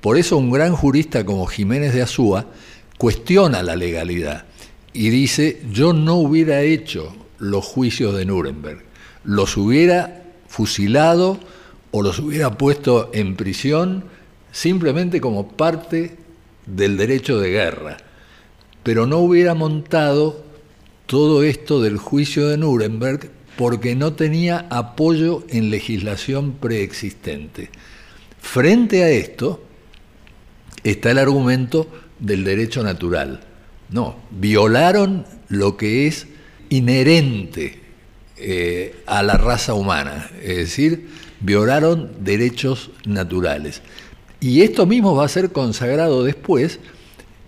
Por 0.00 0.16
eso 0.16 0.36
un 0.36 0.52
gran 0.52 0.76
jurista 0.76 1.26
como 1.26 1.44
Jiménez 1.46 1.92
de 1.92 2.02
Azúa 2.02 2.46
cuestiona 2.96 3.64
la 3.64 3.74
legalidad 3.74 4.44
y 4.92 5.08
dice, 5.10 5.60
yo 5.72 5.92
no 5.92 6.14
hubiera 6.18 6.62
hecho 6.62 7.16
los 7.40 7.64
juicios 7.64 8.14
de 8.14 8.26
Nuremberg, 8.26 8.84
los 9.24 9.56
hubiera 9.56 10.22
fusilado 10.46 11.40
o 11.90 12.00
los 12.00 12.20
hubiera 12.20 12.56
puesto 12.56 13.10
en 13.12 13.34
prisión 13.34 14.04
simplemente 14.52 15.20
como 15.20 15.48
parte 15.48 16.16
del 16.66 16.96
derecho 16.96 17.38
de 17.38 17.50
guerra, 17.50 17.96
pero 18.82 19.06
no 19.06 19.18
hubiera 19.18 19.54
montado 19.54 20.44
todo 21.06 21.42
esto 21.42 21.80
del 21.80 21.96
juicio 21.96 22.48
de 22.48 22.58
Nuremberg 22.58 23.30
porque 23.56 23.96
no 23.96 24.12
tenía 24.12 24.66
apoyo 24.70 25.42
en 25.48 25.70
legislación 25.70 26.52
preexistente. 26.52 27.70
Frente 28.40 29.02
a 29.02 29.10
esto 29.10 29.62
está 30.84 31.10
el 31.10 31.18
argumento 31.18 31.88
del 32.20 32.44
derecho 32.44 32.82
natural. 32.82 33.40
No, 33.90 34.16
violaron 34.30 35.26
lo 35.48 35.76
que 35.76 36.06
es 36.06 36.26
inherente 36.68 37.80
eh, 38.36 39.02
a 39.06 39.22
la 39.22 39.36
raza 39.36 39.74
humana, 39.74 40.30
es 40.42 40.56
decir, 40.58 41.08
violaron 41.40 42.12
derechos 42.20 42.90
naturales. 43.06 43.82
Y 44.40 44.62
esto 44.62 44.86
mismo 44.86 45.14
va 45.16 45.24
a 45.24 45.28
ser 45.28 45.50
consagrado 45.50 46.24
después 46.24 46.80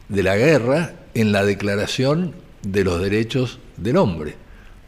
de 0.09 0.23
la 0.23 0.37
guerra 0.37 0.95
en 1.15 1.33
la 1.33 1.45
Declaración 1.45 2.35
de 2.63 2.85
los 2.85 3.01
Derechos 3.01 3.59
del 3.77 3.97
Hombre. 3.97 4.35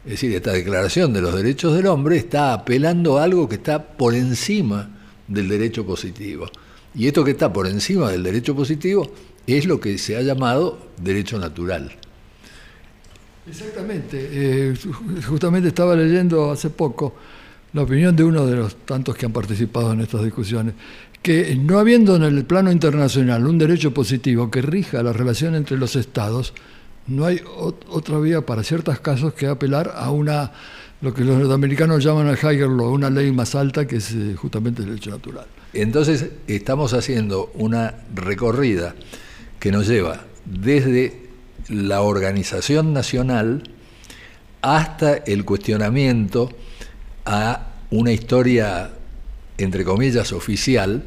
Es 0.05 0.11
decir, 0.11 0.33
esta 0.35 0.51
declaración 0.51 1.13
de 1.13 1.21
los 1.21 1.33
derechos 1.33 1.73
del 1.73 1.87
hombre 1.87 2.17
está 2.17 2.53
apelando 2.53 3.17
a 3.17 3.23
algo 3.23 3.47
que 3.47 3.55
está 3.55 3.81
por 3.81 4.13
encima 4.13 4.89
del 5.29 5.47
derecho 5.47 5.85
positivo. 5.85 6.49
Y 6.93 7.07
esto 7.07 7.23
que 7.23 7.31
está 7.31 7.53
por 7.53 7.67
encima 7.67 8.11
del 8.11 8.21
derecho 8.21 8.53
positivo 8.53 9.09
es 9.47 9.65
lo 9.65 9.79
que 9.79 9.97
se 9.97 10.17
ha 10.17 10.21
llamado 10.21 10.77
derecho 11.01 11.39
natural. 11.39 11.89
Exactamente. 13.47 14.29
Eh, 14.29 14.73
justamente 15.25 15.69
estaba 15.69 15.95
leyendo 15.95 16.51
hace 16.51 16.69
poco 16.69 17.15
la 17.71 17.83
opinión 17.83 18.13
de 18.13 18.23
uno 18.23 18.45
de 18.45 18.57
los 18.57 18.75
tantos 18.85 19.15
que 19.15 19.25
han 19.25 19.31
participado 19.31 19.93
en 19.93 20.01
estas 20.01 20.23
discusiones, 20.23 20.75
que 21.23 21.55
no 21.55 21.79
habiendo 21.79 22.17
en 22.17 22.23
el 22.23 22.45
plano 22.45 22.71
internacional 22.71 23.47
un 23.47 23.57
derecho 23.57 23.93
positivo 23.93 24.51
que 24.51 24.61
rija 24.61 25.01
la 25.01 25.13
relación 25.13 25.55
entre 25.55 25.77
los 25.77 25.95
estados, 25.95 26.53
no 27.07 27.25
hay 27.25 27.41
otra 27.89 28.19
vía 28.19 28.45
para 28.45 28.61
ciertos 28.63 28.99
casos 28.99 29.33
que 29.33 29.47
apelar 29.47 29.93
a 29.95 30.11
una, 30.11 30.51
lo 31.01 31.13
que 31.13 31.23
los 31.23 31.37
norteamericanos 31.37 32.03
llaman 32.03 32.27
el 32.27 32.37
higher 32.37 32.67
law, 32.67 32.91
una 32.91 33.09
ley 33.09 33.31
más 33.31 33.55
alta 33.55 33.87
que 33.87 33.95
es 33.95 34.11
eh, 34.11 34.35
justamente 34.35 34.81
el 34.83 34.89
derecho 34.89 35.11
natural. 35.11 35.45
Entonces 35.73 36.27
estamos 36.47 36.93
haciendo 36.93 37.51
una 37.55 37.95
recorrida 38.13 38.93
que 39.59 39.71
nos 39.71 39.87
lleva 39.87 40.25
desde 40.45 41.23
la 41.69 42.01
organización 42.01 42.93
nacional 42.93 43.63
hasta 44.61 45.15
el 45.15 45.45
cuestionamiento 45.45 46.49
a 47.25 47.67
una 47.91 48.11
historia, 48.11 48.91
entre 49.57 49.83
comillas, 49.83 50.31
oficial, 50.33 51.03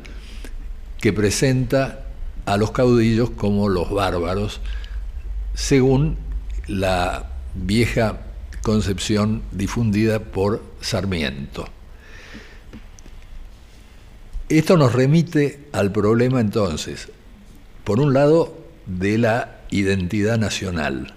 que 1.00 1.12
presenta 1.12 2.06
a 2.44 2.56
los 2.56 2.70
caudillos 2.70 3.30
como 3.30 3.68
los 3.68 3.90
bárbaros, 3.90 4.60
según 5.54 6.16
la 6.66 7.30
vieja 7.54 8.20
concepción 8.62 9.42
difundida 9.52 10.20
por 10.20 10.62
Sarmiento. 10.80 11.68
Esto 14.48 14.76
nos 14.76 14.92
remite 14.92 15.66
al 15.72 15.90
problema 15.90 16.40
entonces, 16.40 17.08
por 17.84 18.00
un 18.00 18.12
lado, 18.12 18.56
de 18.86 19.18
la 19.18 19.60
identidad 19.70 20.38
nacional 20.38 21.14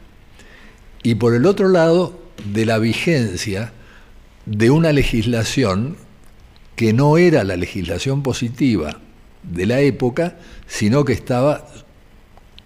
y 1.04 1.16
por 1.16 1.36
el 1.36 1.46
otro 1.46 1.70
lado, 1.70 2.20
de 2.54 2.66
la 2.66 2.78
vigencia 2.78 3.74
de 4.46 4.72
una 4.72 4.92
legislación 4.92 5.98
que 6.80 6.94
no 6.94 7.18
era 7.18 7.44
la 7.44 7.58
legislación 7.58 8.24
positiva 8.24 9.02
de 9.44 9.66
la 9.66 9.82
época, 9.82 10.38
sino 10.66 11.04
que 11.04 11.12
estaba 11.12 11.68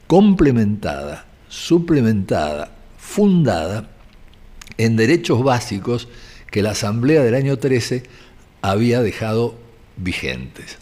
complementada 0.05 1.25
suplementada, 1.49 2.71
fundada 2.99 3.89
en 4.77 4.97
derechos 4.97 5.43
básicos 5.43 6.09
que 6.51 6.61
la 6.61 6.71
Asamblea 6.73 7.23
del 7.23 7.33
año 7.33 7.57
13 7.57 8.03
había 8.61 9.01
dejado 9.01 9.55
vigentes. 9.97 10.77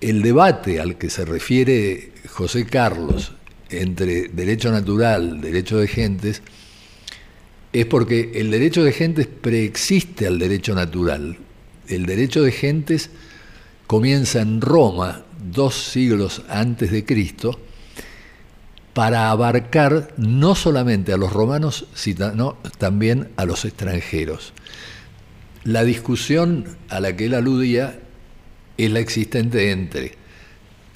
El 0.00 0.22
debate 0.22 0.80
al 0.80 0.98
que 0.98 1.10
se 1.10 1.24
refiere 1.24 2.10
José 2.28 2.66
Carlos 2.66 3.34
entre 3.70 4.30
derecho 4.30 4.72
natural, 4.72 5.40
derecho 5.40 5.78
de 5.78 5.86
gentes, 5.86 6.42
es 7.72 7.86
porque 7.86 8.32
el 8.34 8.50
derecho 8.50 8.82
de 8.82 8.90
gentes 8.90 9.28
preexiste 9.28 10.26
al 10.26 10.40
derecho 10.40 10.74
natural. 10.74 11.38
El 11.88 12.06
derecho 12.06 12.42
de 12.42 12.52
gentes 12.52 13.10
comienza 13.86 14.40
en 14.40 14.60
Roma 14.60 15.24
dos 15.52 15.74
siglos 15.74 16.42
antes 16.48 16.90
de 16.90 17.04
Cristo 17.04 17.60
para 18.92 19.30
abarcar 19.30 20.14
no 20.16 20.54
solamente 20.54 21.12
a 21.12 21.16
los 21.16 21.32
romanos, 21.32 21.86
sino 21.94 22.56
también 22.78 23.28
a 23.36 23.44
los 23.44 23.64
extranjeros. 23.64 24.52
La 25.64 25.84
discusión 25.84 26.76
a 26.88 27.00
la 27.00 27.14
que 27.14 27.26
él 27.26 27.34
aludía 27.34 28.00
es 28.78 28.90
la 28.90 29.00
existente 29.00 29.70
entre 29.70 30.14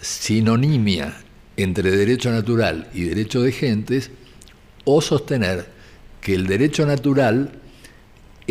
sinonimia 0.01 1.15
entre 1.57 1.91
derecho 1.91 2.31
natural 2.31 2.89
y 2.95 3.03
derecho 3.05 3.43
de 3.43 3.53
gentes 3.53 4.11
o 4.85 5.01
sostener 5.01 5.67
que 6.21 6.35
el 6.35 6.47
derecho 6.47 6.87
natural 6.87 7.60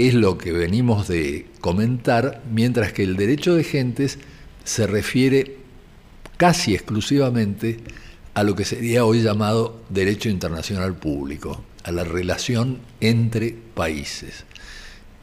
es 0.08 0.14
lo 0.14 0.38
que 0.38 0.52
venimos 0.52 1.08
de 1.08 1.48
comentar, 1.62 2.44
mientras 2.52 2.94
que 2.94 3.04
el 3.04 3.18
derecho 3.18 3.56
de 3.56 3.64
gentes 3.64 4.20
se 4.64 4.88
refiere 4.88 5.58
casi 6.38 6.74
exclusivamente 6.74 7.80
a 8.34 8.44
lo 8.44 8.56
que 8.56 8.66
sería 8.66 9.04
hoy 9.04 9.22
llamado 9.22 9.82
derecho 9.90 10.30
internacional 10.30 10.96
público, 10.96 11.64
a 11.84 11.92
la 11.92 12.04
relación 12.04 12.80
entre 13.02 13.56
países. 13.74 14.46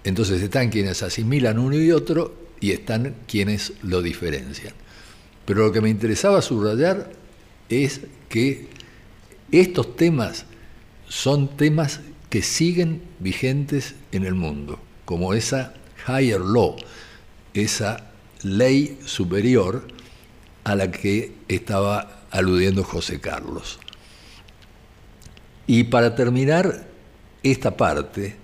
Entonces 0.05 0.43
están 0.43 0.71
quienes 0.71 1.03
asimilan 1.03 1.59
uno 1.59 1.77
y 1.77 1.93
otro 1.93 2.35
y 2.61 2.73
están 2.73 3.15
quienes 3.27 3.73
lo 3.83 4.03
diferencian. 4.03 4.75
Pero 5.45 5.67
lo 5.67 5.73
que 5.73 5.81
me 5.81 5.91
interesaba 5.91 6.43
subrayar 6.43 7.11
es 7.69 8.01
que 8.29 8.69
estos 9.53 9.97
temas 9.97 10.45
son 11.09 11.57
temas 11.57 12.01
que 12.31 12.43
siguen 12.43 13.03
vigentes 13.21 13.95
en 14.17 14.27
el 14.27 14.35
mundo, 14.35 14.79
como 15.05 15.35
esa 15.35 15.75
higher 16.09 16.41
law, 16.41 16.77
esa 17.55 18.11
ley 18.43 18.99
superior 19.05 19.87
a 20.65 20.75
la 20.75 20.91
que 20.91 21.33
estaba 21.49 22.25
aludiendo 22.31 22.85
José 22.85 23.21
Carlos. 23.21 23.79
Y 25.67 25.85
para 25.85 26.15
terminar 26.15 26.87
esta 27.43 27.77
parte 27.77 28.37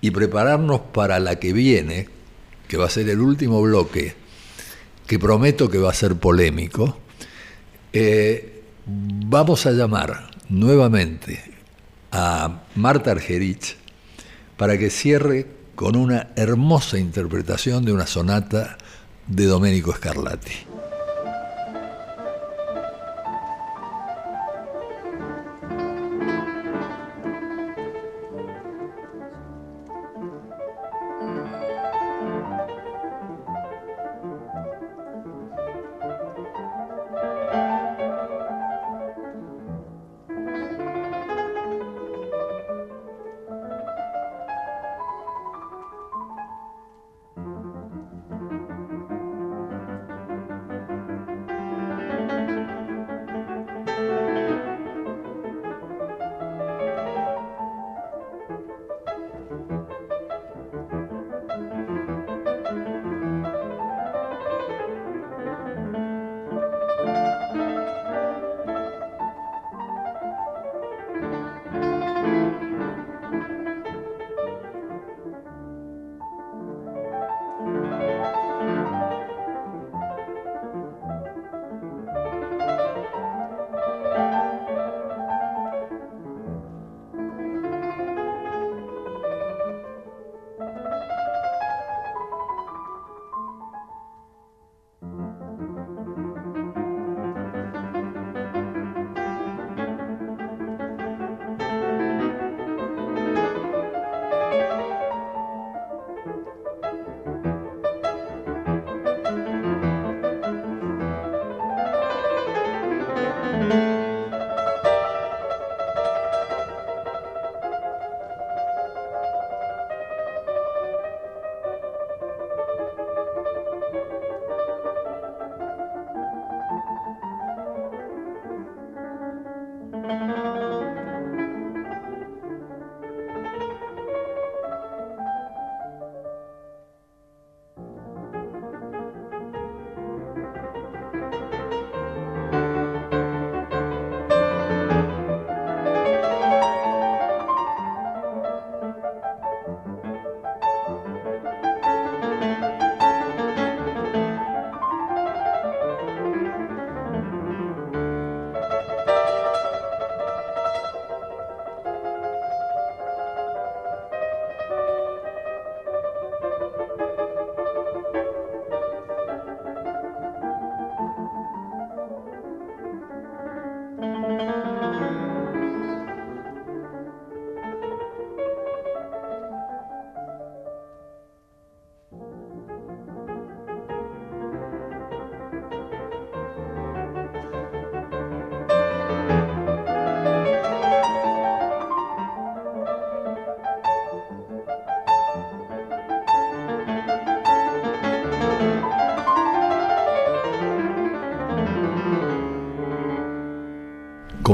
y 0.00 0.10
prepararnos 0.10 0.80
para 0.92 1.18
la 1.18 1.36
que 1.36 1.52
viene, 1.52 2.08
que 2.68 2.76
va 2.76 2.86
a 2.86 2.90
ser 2.90 3.08
el 3.08 3.20
último 3.20 3.60
bloque, 3.62 4.14
que 5.06 5.18
prometo 5.18 5.68
que 5.68 5.78
va 5.78 5.90
a 5.90 5.94
ser 5.94 6.16
polémico, 6.16 6.98
eh, 7.92 8.62
vamos 8.86 9.66
a 9.66 9.72
llamar 9.72 10.30
nuevamente 10.48 11.42
a 12.12 12.62
Marta 12.74 13.12
Argerich 13.12 13.76
para 14.58 14.76
que 14.76 14.90
cierre 14.90 15.46
con 15.74 15.96
una 15.96 16.28
hermosa 16.36 16.98
interpretación 16.98 17.84
de 17.84 17.92
una 17.92 18.06
sonata 18.06 18.76
de 19.28 19.46
Domenico 19.46 19.94
Scarlatti. 19.94 20.77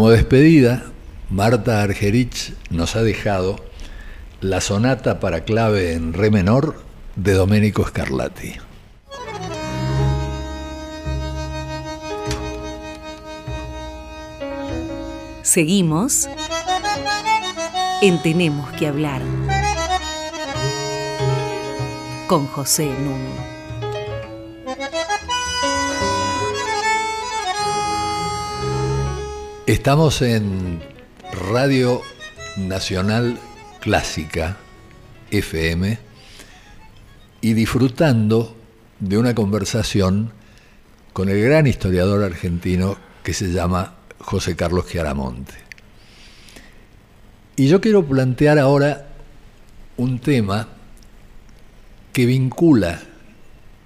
Como 0.05 0.13
despedida, 0.13 0.85
Marta 1.31 1.81
Argerich 1.81 2.53
nos 2.69 2.95
ha 2.95 3.03
dejado 3.03 3.57
la 4.43 4.61
sonata 4.61 5.19
para 5.19 5.45
clave 5.45 5.95
en 5.95 6.13
re 6.13 6.31
menor 6.31 6.77
de 7.17 7.33
Domenico 7.33 7.87
Scarlatti. 7.89 8.53
Seguimos 15.41 16.29
en 18.03 18.21
Tenemos 18.21 18.71
que 18.73 18.87
hablar 18.87 19.23
con 22.29 22.47
José 22.47 22.91
Nuno. 23.03 23.54
Estamos 29.67 30.21
en 30.21 30.83
Radio 31.51 32.03
Nacional 32.59 33.39
Clásica 33.81 34.59
FM 35.31 35.99
y 37.41 37.55
disfrutando 37.55 38.55
de 39.01 39.17
una 39.17 39.35
conversación 39.35 40.33
con 41.15 41.31
el 41.31 41.43
gran 41.43 41.67
historiador 41.67 42.23
argentino 42.25 42.99
que 43.23 43.33
se 43.33 43.53
llama 43.53 43.95
José 44.19 44.55
Carlos 44.55 44.87
Chiaramonte. 44.87 45.55
Y 47.57 47.67
yo 47.69 47.81
quiero 47.81 48.05
plantear 48.05 48.59
ahora 48.59 49.09
un 49.97 50.19
tema 50.19 50.69
que 52.13 52.27
vincula 52.27 53.01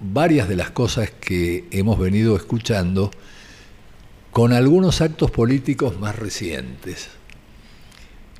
varias 0.01 0.49
de 0.49 0.57
las 0.57 0.71
cosas 0.71 1.09
que 1.09 1.69
hemos 1.71 1.97
venido 1.97 2.35
escuchando 2.35 3.11
con 4.31 4.53
algunos 4.53 5.01
actos 5.01 5.31
políticos 5.31 5.99
más 5.99 6.15
recientes, 6.15 7.09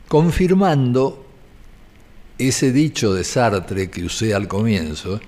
confirmando 0.08 1.26
ese 2.38 2.72
dicho 2.72 3.14
de 3.14 3.24
Sartre 3.24 3.90
que 3.90 4.04
usé 4.04 4.34
al 4.34 4.48
comienzo, 4.48 5.20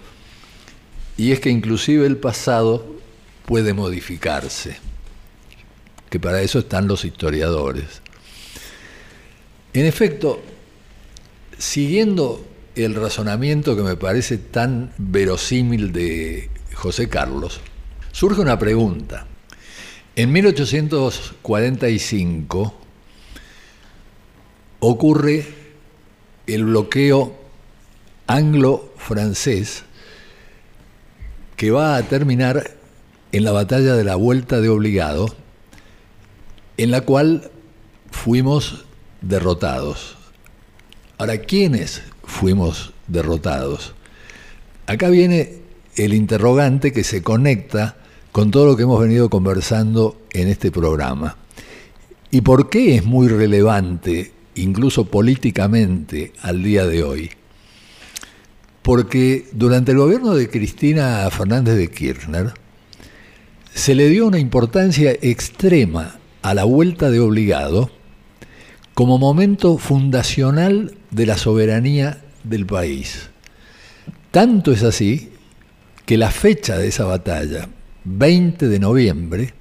y 1.18 1.32
es 1.32 1.40
que 1.40 1.50
inclusive 1.50 2.06
el 2.06 2.18
pasado 2.18 2.86
puede 3.46 3.74
modificarse, 3.74 4.78
que 6.10 6.20
para 6.20 6.42
eso 6.42 6.60
están 6.60 6.88
los 6.88 7.06
historiadores. 7.06 8.02
En 9.74 9.86
efecto, 9.86 10.42
siguiendo 11.58 12.46
el 12.76 12.96
razonamiento 12.96 13.76
que 13.76 13.84
me 13.84 13.96
parece 13.96 14.38
tan 14.38 14.94
verosímil 14.98 15.92
de 15.92 16.50
José 16.74 17.10
Carlos, 17.10 17.62
surge 18.12 18.42
una 18.42 18.58
pregunta. 18.58 19.28
En 20.14 20.34
1845 20.34 22.74
ocurre 24.82 25.48
el 26.48 26.66
bloqueo 26.66 27.34
anglo-francés 28.28 29.84
que 31.56 31.72
va 31.72 31.96
a 31.96 32.04
terminar 32.04 32.72
en 33.32 33.46
la 33.46 33.54
batalla 33.54 33.96
de 33.96 34.04
la 34.04 34.16
Vuelta 34.16 34.60
de 34.60 34.68
Obligado, 34.68 35.34
en 36.76 36.92
la 36.92 37.00
cual 37.02 37.50
fuimos 38.12 38.84
derrotados. 39.22 40.18
Ahora, 41.20 41.38
¿quiénes 41.38 42.02
fuimos 42.26 42.92
derrotados? 43.08 43.94
Acá 44.88 45.08
viene 45.08 45.62
el 45.96 46.14
interrogante 46.14 46.92
que 46.92 47.06
se 47.06 47.24
conecta 47.24 48.01
con 48.32 48.52
todo 48.52 48.66
lo 48.66 48.78
que 48.78 48.84
hemos 48.84 49.02
venido 49.02 49.30
conversando 49.30 50.18
en 50.32 50.48
este 50.48 50.72
programa. 50.72 51.38
¿Y 52.32 52.42
por 52.42 52.70
qué 52.70 52.96
es 52.96 53.06
muy 53.06 53.28
relevante, 53.28 54.32
incluso 54.56 55.06
políticamente, 55.06 56.32
al 56.42 56.64
día 56.64 56.86
de 56.86 57.04
hoy? 57.04 57.32
Porque 58.82 59.50
durante 59.52 59.92
el 59.92 59.98
gobierno 59.98 60.34
de 60.34 60.50
Cristina 60.50 61.30
Fernández 61.30 61.76
de 61.76 61.90
Kirchner 61.90 62.54
se 63.74 63.96
le 63.96 64.08
dio 64.08 64.28
una 64.28 64.40
importancia 64.40 65.12
extrema 65.22 66.18
a 66.42 66.54
la 66.54 66.64
vuelta 66.64 67.10
de 67.10 67.20
obligado 67.20 67.92
como 68.94 69.18
momento 69.18 69.78
fundacional 69.78 70.96
de 71.12 71.26
la 71.26 71.38
soberanía 71.38 72.22
del 72.44 72.66
país. 72.66 73.30
Tanto 74.32 74.72
es 74.72 74.84
así 74.84 75.32
que 76.06 76.18
la 76.18 76.32
fecha 76.32 76.78
de 76.78 76.88
esa 76.88 77.06
batalla, 77.06 77.70
20 78.04 78.68
de 78.68 78.80
noviembre, 78.80 79.54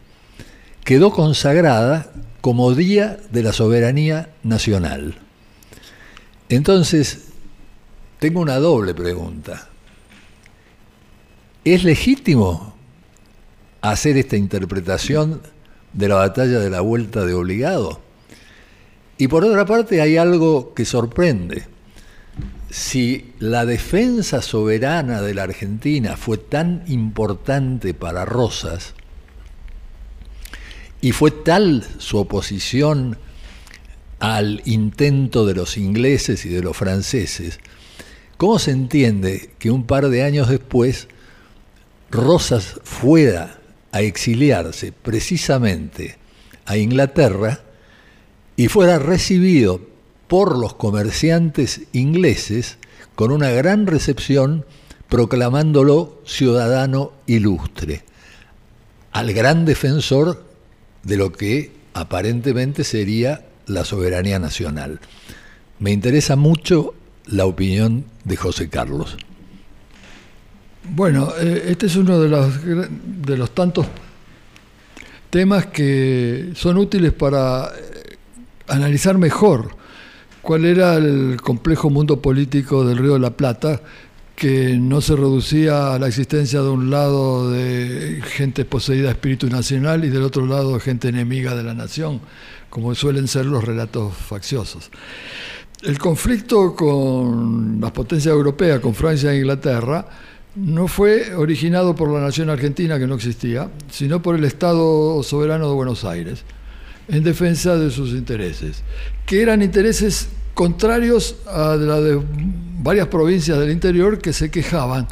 quedó 0.85 1.13
consagrada 1.13 2.11
como 2.41 2.75
Día 2.75 3.19
de 3.31 3.43
la 3.43 3.53
Soberanía 3.53 4.31
Nacional. 4.43 5.17
Entonces, 6.49 7.27
tengo 8.19 8.41
una 8.41 8.57
doble 8.57 8.95
pregunta. 8.95 9.69
¿Es 11.65 11.85
legítimo 11.85 12.75
hacer 13.83 14.17
esta 14.17 14.37
interpretación 14.37 15.43
de 15.93 16.09
la 16.09 16.17
batalla 16.17 16.59
de 16.59 16.71
la 16.71 16.81
vuelta 16.81 17.25
de 17.25 17.35
obligado? 17.35 18.01
Y 19.19 19.29
por 19.29 19.45
otra 19.45 19.67
parte 19.67 20.01
hay 20.01 20.17
algo 20.17 20.73
que 20.75 20.87
sorprende. 20.87 21.67
Si 22.71 23.33
la 23.41 23.67
defensa 23.67 24.43
soberana 24.43 25.23
de 25.23 25.35
la 25.35 25.43
Argentina 25.43 26.17
fue 26.17 26.39
tan 26.39 26.85
importante 26.87 27.95
para 27.95 28.25
Rosas, 28.25 28.95
y 31.01 31.13
fue 31.13 31.31
tal 31.31 31.85
su 31.99 32.19
oposición 32.19 33.19
al 34.21 34.63
intento 34.67 35.47
de 35.47 35.55
los 35.55 35.77
ingleses 35.77 36.45
y 36.45 36.51
de 36.51 36.63
los 36.63 36.77
franceses, 36.77 37.59
¿cómo 38.37 38.59
se 38.59 38.71
entiende 38.71 39.51
que 39.59 39.71
un 39.71 39.85
par 39.85 40.09
de 40.09 40.23
años 40.23 40.49
después 40.49 41.09
Rosas 42.11 42.81
fuera 42.85 43.61
a 43.93 44.03
exiliarse 44.03 44.93
precisamente 44.93 46.19
a 46.67 46.77
Inglaterra 46.77 47.61
y 48.57 48.69
fuera 48.69 48.99
recibido 48.99 49.81
por 50.31 50.57
los 50.57 50.75
comerciantes 50.75 51.83
ingleses 51.93 52.79
con 53.17 53.33
una 53.33 53.51
gran 53.51 53.89
recepción 53.89 54.65
proclamándolo 55.09 56.23
ciudadano 56.25 57.11
ilustre, 57.27 58.05
al 59.11 59.33
gran 59.33 59.65
defensor 59.65 60.45
de 61.03 61.17
lo 61.17 61.33
que 61.33 61.73
aparentemente 61.95 62.85
sería 62.85 63.45
la 63.67 63.85
soberanía 63.85 64.39
nacional. 64.39 65.01
Me 65.81 65.91
interesa 65.91 66.37
mucho 66.37 66.95
la 67.27 67.45
opinión 67.47 68.05
de 68.23 68.37
José 68.37 68.69
Carlos. 68.69 69.17
Bueno, 70.85 71.33
eh, 71.41 71.65
este 71.67 71.87
es 71.87 71.97
uno 71.97 72.21
de 72.21 72.29
los, 72.29 72.55
de 72.65 73.37
los 73.37 73.53
tantos 73.53 73.85
temas 75.29 75.67
que 75.67 76.53
son 76.55 76.77
útiles 76.77 77.13
para 77.13 77.73
analizar 78.69 79.19
mejor 79.19 79.80
cuál 80.43 80.65
era 80.65 80.95
el 80.95 81.41
complejo 81.43 81.91
mundo 81.91 82.21
político 82.21 82.85
del 82.85 82.99
Río 82.99 83.15
de 83.15 83.21
la 83.21 83.37
Plata, 83.37 83.81
que 84.37 84.79
no 84.79 85.03
se 85.03 85.17
reducía 85.17 85.93
a 85.95 85.99
la 85.99 86.07
existencia 86.07 86.63
de 86.63 86.71
un 86.71 86.91
lado 86.91 87.51
de 87.51 88.23
gente 88.25 88.65
poseída 88.65 89.09
de 89.09 89.11
espíritu 89.11 89.49
nacional 89.49 90.05
y 90.05 90.09
del 90.09 90.23
otro 90.23 90.47
lado 90.47 90.81
gente 90.81 91.09
enemiga 91.09 91.55
de 91.55 91.63
la 91.63 91.75
nación, 91.75 92.21
como 92.71 92.95
suelen 92.95 93.29
ser 93.29 93.45
los 93.45 93.63
relatos 93.63 94.15
facciosos. 94.15 94.91
El 95.83 95.99
conflicto 95.99 96.75
con 96.75 97.79
las 97.81 97.91
potencias 97.91 98.33
europeas, 98.33 98.81
con 98.81 98.95
Francia 98.95 99.33
e 99.33 99.39
Inglaterra, 99.39 100.07
no 100.57 100.89
fue 100.89 101.35
originado 101.35 101.95
por 101.95 102.11
la 102.11 102.21
nación 102.21 102.51
argentina, 102.51 102.99
que 102.99 103.07
no 103.07 103.15
existía, 103.15 103.71
sino 103.91 104.23
por 104.23 104.37
el 104.37 104.45
Estado 104.45 105.23
soberano 105.23 105.69
de 105.69 105.75
Buenos 105.75 106.05
Aires 106.05 106.45
en 107.11 107.25
defensa 107.25 107.77
de 107.77 107.91
sus 107.91 108.11
intereses, 108.11 108.83
que 109.27 109.43
eran 109.43 109.63
intereses 109.63 110.29
contrarios 110.55 111.37
a 111.47 111.77
la 111.77 112.01
de 112.01 112.21
varias 112.83 113.09
provincias 113.09 113.59
del 113.59 113.71
interior 113.71 114.19
que 114.19 114.33
se 114.33 114.51
quejaban 114.51 115.09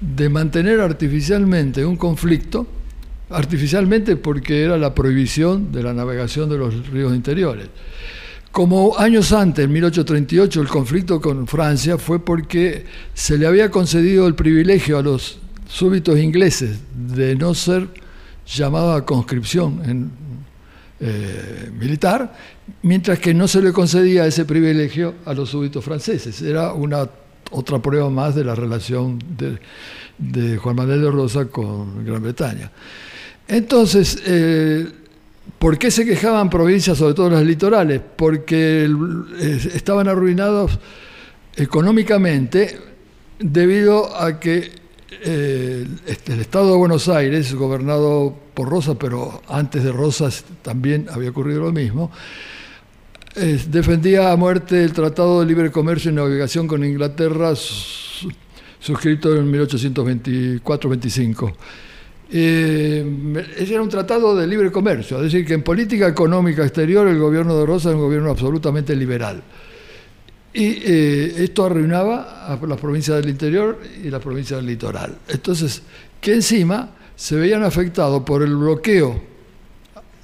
de 0.00 0.28
mantener 0.28 0.80
artificialmente 0.80 1.84
un 1.84 1.96
conflicto, 1.96 2.66
artificialmente 3.30 4.16
porque 4.16 4.62
era 4.62 4.78
la 4.78 4.94
prohibición 4.94 5.72
de 5.72 5.82
la 5.82 5.92
navegación 5.92 6.48
de 6.48 6.58
los 6.58 6.88
ríos 6.88 7.14
interiores. 7.14 7.68
Como 8.50 8.98
años 8.98 9.32
antes, 9.32 9.66
en 9.66 9.72
1838, 9.72 10.60
el 10.60 10.68
conflicto 10.68 11.20
con 11.20 11.46
Francia 11.46 11.98
fue 11.98 12.24
porque 12.24 12.84
se 13.14 13.36
le 13.36 13.46
había 13.46 13.70
concedido 13.70 14.26
el 14.26 14.34
privilegio 14.34 14.98
a 14.98 15.02
los 15.02 15.38
súbitos 15.68 16.18
ingleses 16.18 16.78
de 17.14 17.36
no 17.36 17.54
ser 17.54 17.88
llamado 18.46 18.94
a 18.94 19.04
conscripción 19.04 19.82
en 19.84 20.27
eh, 21.00 21.70
militar, 21.78 22.34
mientras 22.82 23.20
que 23.20 23.32
no 23.32 23.46
se 23.46 23.62
le 23.62 23.72
concedía 23.72 24.26
ese 24.26 24.44
privilegio 24.44 25.14
a 25.24 25.32
los 25.32 25.48
súbditos 25.48 25.84
franceses. 25.84 26.42
Era 26.42 26.72
una 26.72 27.08
otra 27.50 27.80
prueba 27.80 28.10
más 28.10 28.34
de 28.34 28.44
la 28.44 28.54
relación 28.54 29.18
de, 30.18 30.56
Juan 30.56 30.74
Manuel 30.74 31.02
de 31.02 31.10
Rosa 31.10 31.46
con 31.46 32.04
Gran 32.04 32.22
Bretaña. 32.22 32.70
Entonces, 33.46 34.20
eh, 34.26 34.86
¿por 35.58 35.78
qué 35.78 35.90
se 35.90 36.04
quejaban 36.04 36.50
provincias, 36.50 36.98
sobre 36.98 37.14
todo 37.14 37.30
las 37.30 37.44
litorales? 37.44 38.00
Porque 38.16 38.90
estaban 39.72 40.08
arruinados 40.08 40.78
económicamente 41.56 42.78
debido 43.38 44.16
a 44.16 44.40
que 44.40 44.72
eh, 45.10 45.86
este, 46.06 46.34
el 46.34 46.40
Estado 46.40 46.72
de 46.72 46.76
Buenos 46.76 47.08
Aires, 47.08 47.54
gobernado 47.54 48.36
por 48.54 48.68
Rosas, 48.68 48.96
pero 48.98 49.40
antes 49.48 49.84
de 49.84 49.92
Rosas 49.92 50.44
también 50.62 51.06
había 51.10 51.30
ocurrido 51.30 51.62
lo 51.62 51.72
mismo, 51.72 52.10
defendía 53.34 54.32
a 54.32 54.36
muerte 54.36 54.82
el 54.82 54.92
Tratado 54.92 55.40
de 55.40 55.46
Libre 55.46 55.70
Comercio 55.70 56.10
y 56.10 56.14
Navegación 56.14 56.66
con 56.66 56.84
Inglaterra, 56.84 57.54
suscrito 58.80 59.36
en 59.36 59.52
1824-25. 59.52 61.54
Eh, 62.30 63.46
ese 63.56 63.72
era 63.72 63.82
un 63.82 63.88
tratado 63.88 64.36
de 64.36 64.46
libre 64.46 64.70
comercio, 64.70 65.16
es 65.16 65.24
decir, 65.24 65.46
que 65.46 65.54
en 65.54 65.62
política 65.62 66.06
económica 66.06 66.62
exterior 66.62 67.08
el 67.08 67.18
gobierno 67.18 67.56
de 67.56 67.64
Rosas 67.64 67.86
era 67.86 67.96
un 67.96 68.02
gobierno 68.02 68.30
absolutamente 68.30 68.94
liberal. 68.94 69.42
Y 70.52 70.64
eh, 70.64 71.34
esto 71.44 71.66
arruinaba 71.66 72.46
a 72.46 72.66
las 72.66 72.80
provincias 72.80 73.20
del 73.20 73.30
interior 73.30 73.78
y 74.02 74.10
las 74.10 74.22
provincias 74.22 74.58
del 74.58 74.66
litoral. 74.66 75.18
Entonces, 75.28 75.82
que 76.20 76.34
encima 76.34 76.90
se 77.14 77.36
veían 77.36 77.62
afectados 77.62 78.22
por 78.22 78.42
el 78.42 78.56
bloqueo 78.56 79.20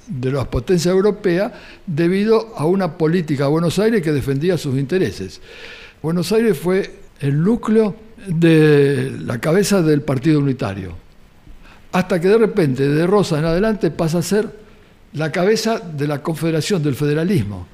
de 0.07 0.31
las 0.31 0.47
potencias 0.47 0.93
europeas 0.93 1.51
debido 1.85 2.53
a 2.55 2.65
una 2.65 2.97
política 2.97 3.45
de 3.45 3.49
Buenos 3.49 3.79
Aires 3.79 4.01
que 4.01 4.11
defendía 4.11 4.57
sus 4.57 4.77
intereses. 4.77 5.41
Buenos 6.01 6.31
Aires 6.31 6.57
fue 6.57 6.99
el 7.19 7.41
núcleo 7.41 7.95
de 8.27 9.11
la 9.25 9.39
cabeza 9.39 9.81
del 9.81 10.01
Partido 10.01 10.39
Unitario, 10.39 10.93
hasta 11.91 12.19
que 12.19 12.27
de 12.27 12.37
repente 12.37 12.87
de 12.87 13.07
Rosa 13.07 13.39
en 13.39 13.45
adelante 13.45 13.91
pasa 13.91 14.19
a 14.19 14.23
ser 14.23 14.49
la 15.13 15.31
cabeza 15.31 15.79
de 15.79 16.07
la 16.07 16.21
Confederación 16.21 16.83
del 16.83 16.95
Federalismo. 16.95 17.67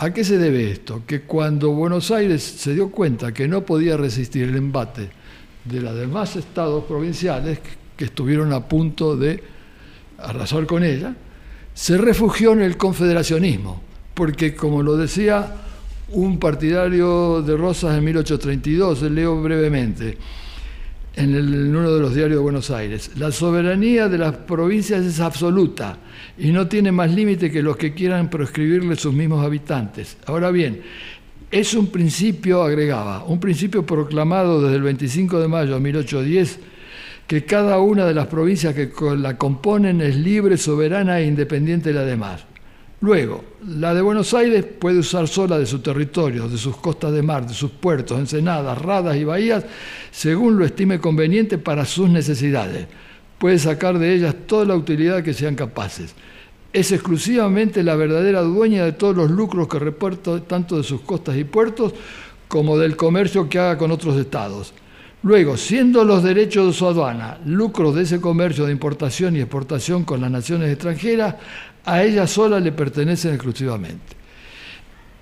¿A 0.00 0.12
qué 0.12 0.22
se 0.22 0.38
debe 0.38 0.70
esto? 0.70 1.02
Que 1.04 1.22
cuando 1.22 1.72
Buenos 1.72 2.12
Aires 2.12 2.40
se 2.40 2.72
dio 2.72 2.88
cuenta 2.88 3.34
que 3.34 3.48
no 3.48 3.62
podía 3.62 3.96
resistir 3.96 4.44
el 4.44 4.54
embate 4.54 5.10
de 5.64 5.80
los 5.80 5.92
demás 5.96 6.36
estados 6.36 6.84
provinciales 6.84 7.58
que 7.96 8.04
estuvieron 8.04 8.52
a 8.52 8.68
punto 8.68 9.16
de 9.16 9.42
arrasar 10.18 10.66
con 10.66 10.84
ella, 10.84 11.16
se 11.74 11.98
refugió 11.98 12.52
en 12.52 12.62
el 12.62 12.76
confederacionismo, 12.76 13.82
porque 14.14 14.54
como 14.54 14.84
lo 14.84 14.96
decía 14.96 15.56
un 16.10 16.38
partidario 16.38 17.42
de 17.42 17.56
Rosas 17.56 17.98
en 17.98 18.04
1832, 18.04 19.02
leo 19.02 19.42
brevemente, 19.42 20.16
en, 21.18 21.34
en, 21.34 21.76
uno 21.76 21.92
de 21.92 22.00
los 22.00 22.14
diarios 22.14 22.38
de 22.38 22.42
Buenos 22.42 22.70
Aires, 22.70 23.10
la 23.16 23.32
soberanía 23.32 24.08
de 24.08 24.18
las 24.18 24.34
provincias 24.34 25.04
es 25.04 25.20
absoluta 25.20 25.98
y 26.38 26.52
no 26.52 26.68
tiene 26.68 26.92
más 26.92 27.12
límite 27.12 27.50
que 27.50 27.62
los 27.62 27.76
que 27.76 27.92
quieran 27.92 28.30
proscribirle 28.30 28.96
sus 28.96 29.12
mismos 29.12 29.44
habitantes. 29.44 30.16
Ahora 30.26 30.50
bien, 30.50 30.80
es 31.50 31.74
un 31.74 31.88
principio, 31.88 32.62
agregaba, 32.62 33.24
un 33.24 33.40
principio 33.40 33.84
proclamado 33.84 34.62
desde 34.62 34.76
el 34.76 34.82
25 34.82 35.40
de 35.40 35.48
mayo 35.48 35.74
de 35.74 35.80
1810, 35.80 36.60
que 37.26 37.44
cada 37.44 37.78
una 37.78 38.06
de 38.06 38.14
las 38.14 38.26
provincias 38.26 38.74
que 38.74 38.90
la 39.16 39.36
componen 39.36 40.00
es 40.00 40.16
libre, 40.16 40.56
soberana 40.56 41.20
e 41.20 41.26
independiente 41.26 41.90
de 41.90 41.94
la 41.94 42.04
demás. 42.04 42.44
Luego, 43.00 43.44
la 43.64 43.94
de 43.94 44.02
Buenos 44.02 44.34
Aires 44.34 44.64
puede 44.64 44.98
usar 44.98 45.28
sola 45.28 45.56
de 45.56 45.66
su 45.66 45.78
territorio, 45.78 46.48
de 46.48 46.58
sus 46.58 46.76
costas 46.76 47.12
de 47.12 47.22
mar, 47.22 47.46
de 47.46 47.54
sus 47.54 47.70
puertos, 47.70 48.18
ensenadas, 48.18 48.76
radas 48.76 49.16
y 49.16 49.22
bahías, 49.22 49.64
según 50.10 50.58
lo 50.58 50.64
estime 50.64 50.98
conveniente 50.98 51.58
para 51.58 51.84
sus 51.84 52.08
necesidades. 52.08 52.88
Puede 53.38 53.60
sacar 53.60 54.00
de 54.00 54.14
ellas 54.14 54.34
toda 54.46 54.64
la 54.64 54.74
utilidad 54.74 55.22
que 55.22 55.32
sean 55.32 55.54
capaces. 55.54 56.12
Es 56.72 56.90
exclusivamente 56.90 57.84
la 57.84 57.94
verdadera 57.94 58.40
dueña 58.42 58.84
de 58.84 58.92
todos 58.92 59.16
los 59.16 59.30
lucros 59.30 59.68
que 59.68 59.78
reporta 59.78 60.40
tanto 60.40 60.76
de 60.76 60.82
sus 60.82 61.00
costas 61.02 61.36
y 61.36 61.44
puertos 61.44 61.94
como 62.48 62.76
del 62.78 62.96
comercio 62.96 63.48
que 63.48 63.60
haga 63.60 63.78
con 63.78 63.92
otros 63.92 64.16
estados. 64.16 64.74
Luego, 65.22 65.56
siendo 65.56 66.04
los 66.04 66.22
derechos 66.22 66.66
de 66.66 66.72
su 66.72 66.86
aduana 66.86 67.38
lucros 67.44 67.94
de 67.94 68.02
ese 68.02 68.20
comercio 68.20 68.66
de 68.66 68.72
importación 68.72 69.36
y 69.36 69.40
exportación 69.40 70.04
con 70.04 70.20
las 70.20 70.30
naciones 70.30 70.70
extranjeras, 70.70 71.34
a 71.84 72.02
ella 72.02 72.26
sola 72.26 72.60
le 72.60 72.72
pertenecen 72.72 73.34
exclusivamente. 73.34 74.18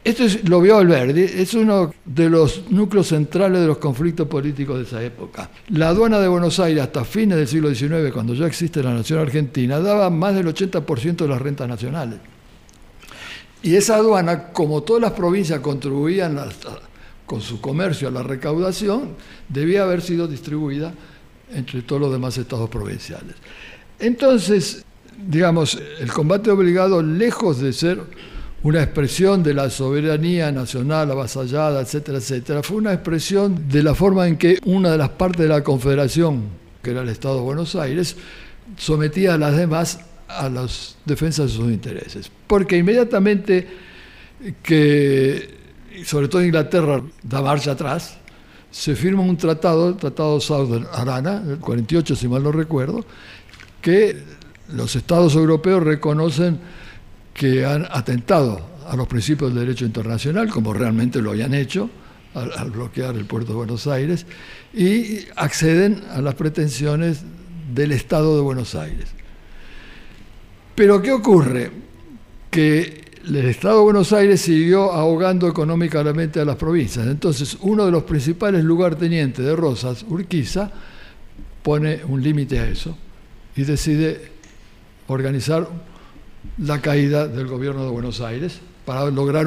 Esto 0.05 0.25
lo 0.45 0.61
vio 0.61 0.79
Alberti, 0.79 1.23
es 1.23 1.53
uno 1.55 1.93
de 2.05 2.31
los 2.31 2.71
núcleos 2.71 3.09
centrales 3.09 3.61
de 3.61 3.67
los 3.67 3.79
conflictos 3.79 4.29
políticos 4.29 4.77
de 4.79 4.85
esa 4.85 5.03
época. 5.03 5.51
La 5.71 5.89
aduana 5.89 6.21
de 6.21 6.29
Buenos 6.29 6.61
Aires 6.61 6.85
hasta 6.85 7.05
fines 7.05 7.37
del 7.37 7.49
siglo 7.49 7.75
XIX, 7.75 8.13
cuando 8.13 8.33
ya 8.33 8.47
existe 8.47 8.85
la 8.85 8.95
nación 8.95 9.19
argentina, 9.19 9.81
daba 9.81 10.09
más 10.11 10.35
del 10.37 10.47
80% 10.47 11.17
de 11.17 11.29
las 11.29 11.43
rentas 11.43 11.69
nacionales. 11.69 12.21
Y 13.65 13.75
esa 13.75 13.97
aduana, 13.97 14.53
como 14.53 14.85
todas 14.85 15.03
las 15.03 15.11
provincias 15.11 15.59
contribuían 15.59 16.39
con 17.27 17.41
su 17.41 17.61
comercio 17.61 18.09
a 18.09 18.11
la 18.11 18.23
recaudación, 18.23 19.17
debía 19.49 19.83
haber 19.83 20.03
sido 20.03 20.27
distribuida 20.29 20.95
entre 21.53 21.83
todos 21.83 22.01
los 22.01 22.13
demás 22.13 22.39
estados 22.39 22.71
provinciales. 22.71 23.35
Entonces, 23.99 24.85
digamos, 25.29 25.81
el 26.01 26.13
combate 26.13 26.51
obligado, 26.51 27.03
lejos 27.03 27.61
de 27.61 27.73
ser 27.73 28.01
una 28.63 28.83
expresión 28.83 29.43
de 29.43 29.55
la 29.55 29.71
soberanía 29.71 30.51
nacional 30.51 31.11
avasallada, 31.11 31.81
etcétera, 31.81 32.19
etcétera, 32.19 32.63
fue 32.63 32.79
una 32.79 32.93
expresión 32.93 33.69
de 33.69 33.83
la 33.83 33.95
forma 33.95 34.27
en 34.27 34.37
que 34.37 34.59
una 34.65 34.91
de 34.91 34.99
las 34.99 35.11
partes 35.11 35.43
de 35.43 35.49
la 35.49 35.63
Confederación, 35.63 36.43
que 36.83 36.91
era 36.91 37.03
el 37.03 37.09
Estado 37.09 37.37
de 37.37 37.43
Buenos 37.43 37.77
Aires, 37.77 38.17
sometía 38.77 39.35
a 39.35 39.39
las 39.39 39.57
demás 39.57 40.01
a 40.29 40.49
las 40.49 40.97
defensas 41.05 41.51
de 41.51 41.57
sus 41.57 41.71
intereses. 41.71 42.31
Porque 42.47 42.77
inmediatamente 42.77 43.67
que, 44.63 45.56
sobre 46.05 46.29
todo 46.29 46.45
Inglaterra, 46.45 47.03
da 47.23 47.43
marcha 47.43 47.73
atrás, 47.73 48.19
se 48.71 48.95
firma 48.95 49.23
un 49.23 49.37
tratado, 49.37 49.89
el 49.89 49.97
Tratado 49.97 50.41
Southern 50.41 50.87
Arana, 50.93 51.43
el 51.49 51.59
48 51.59 52.15
si 52.15 52.29
mal 52.29 52.43
no 52.43 52.53
recuerdo, 52.53 53.05
que 53.81 54.23
los 54.73 54.97
estados 54.97 55.35
europeos 55.35 55.83
reconocen 55.83 56.59
que 57.33 57.65
han 57.65 57.87
atentado 57.91 58.61
a 58.87 58.97
los 58.97 59.07
principios 59.07 59.53
del 59.55 59.65
derecho 59.65 59.85
internacional, 59.85 60.51
como 60.51 60.73
realmente 60.73 61.21
lo 61.21 61.31
habían 61.31 61.55
hecho 61.55 61.89
al, 62.35 62.71
bloquear 62.71 63.17
el 63.17 63.25
puerto 63.25 63.53
de 63.53 63.57
Buenos 63.57 63.87
Aires, 63.87 64.27
y 64.75 65.21
acceden 65.37 66.03
a 66.11 66.21
las 66.21 66.35
pretensiones 66.35 67.23
del 67.73 67.93
Estado 67.93 68.37
de 68.37 68.43
Buenos 68.43 68.75
Aires. 68.75 69.09
Pero 70.75 71.01
¿qué 71.01 71.13
ocurre? 71.13 71.71
Que 72.51 73.06
el 73.27 73.37
Estado 73.47 73.79
de 73.79 73.83
Buenos 73.83 74.13
Aires 74.13 74.41
siguió 74.41 74.93
ahogando 74.93 75.49
económicamente 75.49 76.41
a 76.41 76.45
las 76.45 76.57
provincias. 76.57 77.07
Entonces, 77.07 77.57
uno 77.61 77.85
de 77.85 77.91
los 77.91 78.05
principales 78.05 78.63
lugartenientes 78.63 79.45
de 79.45 79.57
Rosas, 79.57 80.05
Urquiza, 80.09 80.71
pone 81.63 82.01
un 82.07 82.23
límite 82.23 82.61
a 82.61 82.69
eso 82.69 82.97
y 83.57 83.65
decide 83.65 84.31
organizar 85.09 85.69
la 86.59 86.81
caída 86.81 87.27
del 87.27 87.49
gobierno 87.49 87.85
de 87.85 87.91
Buenos 87.91 88.21
Aires 88.21 88.61
para 88.85 89.11
lograr 89.11 89.47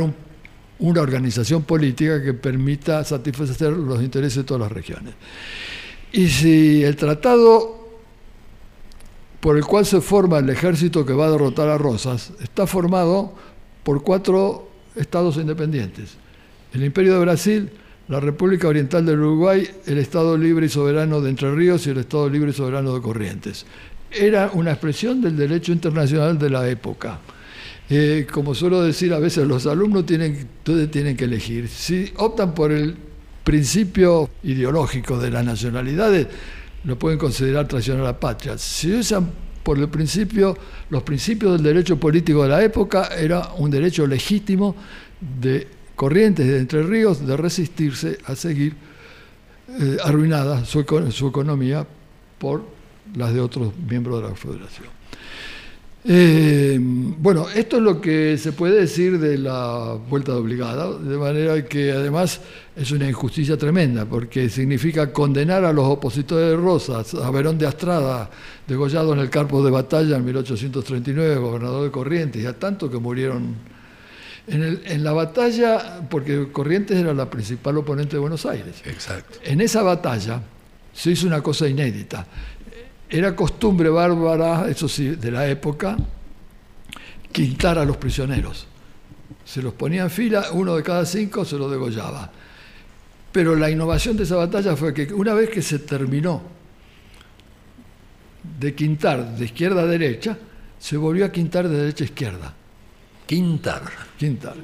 una 0.80 1.02
organización 1.02 1.64
política 1.64 2.22
que 2.22 2.34
permita 2.34 3.04
satisfacer 3.06 3.72
los 3.72 4.02
intereses 4.02 4.38
de 4.38 4.44
todas 4.44 4.62
las 4.62 4.72
regiones. 4.72 5.14
Y 6.12 6.28
si 6.28 6.84
el 6.84 6.98
tratado 6.98 7.80
por 9.40 9.56
el 9.56 9.64
cual 9.64 9.86
se 9.86 10.02
forma 10.02 10.40
el 10.40 10.50
ejército 10.50 11.06
que 11.06 11.14
va 11.14 11.28
a 11.28 11.32
derrotar 11.32 11.70
a 11.70 11.78
Rosas 11.78 12.34
está 12.42 12.68
formado 12.68 13.36
por 13.84 14.04
cuatro 14.04 14.70
estados 14.96 15.38
independientes. 15.38 16.16
El 16.74 16.84
Imperio 16.84 17.14
de 17.14 17.20
Brasil, 17.20 17.70
la 18.08 18.20
República 18.20 18.68
Oriental 18.68 19.06
del 19.06 19.20
Uruguay, 19.20 19.68
el 19.86 19.98
Estado 19.98 20.38
Libre 20.38 20.66
y 20.66 20.70
Soberano 20.70 21.22
de 21.22 21.30
Entre 21.30 21.54
Ríos 21.54 21.86
y 21.88 21.92
el 21.92 21.98
Estado 21.98 22.30
Libre 22.30 22.52
y 22.52 22.54
Soberano 22.54 22.94
de 22.94 23.02
Corrientes 23.02 23.66
era 24.12 24.52
una 24.54 24.72
expresión 24.72 25.22
del 25.22 25.38
derecho 25.38 25.72
internacional 25.72 26.38
de 26.38 26.50
la 26.50 26.68
época. 26.68 27.20
Eh, 27.90 28.28
como 28.32 28.54
suelo 28.54 28.82
decir, 28.82 29.14
a 29.14 29.20
veces 29.20 29.48
los 29.48 29.66
alumnos 29.66 30.06
tienen, 30.06 30.48
tienen 30.92 31.18
que 31.18 31.26
elegir. 31.26 31.68
Si 31.68 32.12
optan 32.18 32.54
por 32.54 32.72
el 32.72 32.96
principio 33.44 34.30
ideológico 34.44 35.18
de 35.18 35.32
las 35.32 35.44
nacionalidades, 35.44 36.28
lo 36.84 36.98
pueden 36.98 37.18
considerar 37.18 37.68
traición 37.68 38.00
a 38.00 38.04
la 38.04 38.20
patria. 38.20 38.58
Si 38.58 38.94
usan 38.94 39.32
por 39.70 39.78
el 39.78 39.88
principio, 39.88 40.58
los 40.90 41.04
principios 41.04 41.54
del 41.54 41.62
derecho 41.62 42.00
político 42.00 42.42
de 42.42 42.50
la 42.50 42.64
época, 42.64 43.10
era 43.16 43.54
un 43.60 43.70
derecho 43.70 44.08
legítimo 44.08 44.76
de 45.40 45.68
Corrientes 45.96 46.48
de 46.48 46.58
Entre 46.58 46.82
Ríos 46.82 47.24
de 47.24 47.38
resistirse 47.38 48.18
a 48.26 48.36
seguir 48.36 48.74
eh, 49.80 49.98
arruinada 50.04 50.66
su, 50.66 50.80
economía 50.80 51.86
por 52.40 52.64
las 53.16 53.32
de 53.32 53.42
otros 53.42 53.72
miembros 53.88 54.24
de 54.24 54.30
la 54.30 54.36
Federación. 54.36 54.88
Eh, 56.04 56.80
bueno, 56.82 57.48
esto 57.54 57.78
es 57.78 57.84
lo 57.84 58.02
que 58.02 58.40
se 58.40 58.54
puede 58.54 58.80
decir 58.80 59.20
de 59.20 59.38
la 59.38 60.00
vuelta 60.10 60.32
de 60.32 60.40
obligada, 60.40 60.98
de 60.98 61.16
manera 61.16 61.64
que 61.64 61.92
además 61.92 62.42
es 62.80 62.92
una 62.92 63.10
injusticia 63.10 63.58
tremenda, 63.58 64.06
porque 64.06 64.50
significa 64.50 65.12
condenar 65.12 65.66
a 65.66 65.74
los 65.74 65.86
opositores 65.86 66.52
de 66.52 66.56
Rosas, 66.56 67.14
a 67.14 67.30
Verón 67.30 67.58
de 67.58 67.68
Astrada, 67.68 68.30
degollado 68.66 69.12
en 69.12 69.20
el 69.20 69.30
campo 69.30 69.62
de 69.62 69.70
batalla 69.70 70.16
en 70.16 70.24
1839, 70.24 71.36
gobernador 71.36 71.84
de 71.84 71.92
Corrientes, 71.92 72.42
y 72.42 72.46
a 72.46 72.58
tanto 72.58 72.90
que 72.90 72.98
murieron 72.98 73.54
en, 74.48 74.82
en, 74.86 75.04
la 75.04 75.12
batalla, 75.12 76.08
porque 76.10 76.54
Corrientes 76.54 76.98
era 76.98 77.14
la 77.14 77.30
principal 77.30 77.78
oponente 77.78 78.16
de 78.16 78.20
Buenos 78.20 78.46
Aires. 78.46 78.82
Exacto. 78.86 79.40
En 79.44 79.60
esa 79.60 79.84
batalla 79.84 80.42
se 80.94 81.12
hizo 81.12 81.28
una 81.28 81.42
cosa 81.42 81.68
inédita. 81.68 82.26
Era 83.10 83.36
costumbre 83.36 83.90
bárbara, 83.90 84.70
eso 84.70 84.88
sí, 84.88 85.10
de 85.16 85.32
la 85.32 85.50
época, 85.50 85.98
quintar 87.34 87.78
a 87.78 87.84
los 87.84 87.98
prisioneros. 87.98 88.68
Se 89.44 89.62
los 89.62 89.74
ponía 89.74 90.04
en 90.04 90.10
fila, 90.10 90.46
uno 90.54 90.78
de 90.78 90.84
cada 90.84 91.06
cinco 91.06 91.44
se 91.44 91.58
los 91.58 91.70
degollaba. 91.70 92.32
Pero 93.32 93.56
la 93.56 93.70
innovación 93.70 94.18
de 94.18 94.24
esa 94.24 94.36
batalla 94.36 94.76
fue 94.76 94.94
que 94.94 95.14
una 95.14 95.34
vez 95.34 95.50
que 95.50 95.62
se 95.62 95.80
terminó 95.80 96.42
de 98.60 98.74
quintar 98.74 99.38
de 99.38 99.46
izquierda 99.46 99.82
a 99.82 99.86
derecha, 99.86 100.38
se 100.80 100.98
volvió 100.98 101.26
a 101.26 101.32
quintar 101.32 101.68
de 101.68 101.78
derecha 101.78 102.04
a 102.04 102.08
izquierda. 102.08 102.54
Quintar. 103.26 103.84
Quintar. 104.18 104.56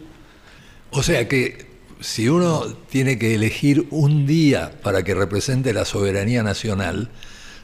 O 0.91 1.03
sea 1.03 1.27
que 1.27 1.67
si 1.99 2.27
uno 2.29 2.65
tiene 2.89 3.17
que 3.19 3.35
elegir 3.35 3.87
un 3.91 4.25
día 4.25 4.71
para 4.81 5.03
que 5.03 5.13
represente 5.13 5.73
la 5.73 5.85
soberanía 5.85 6.43
nacional, 6.43 7.09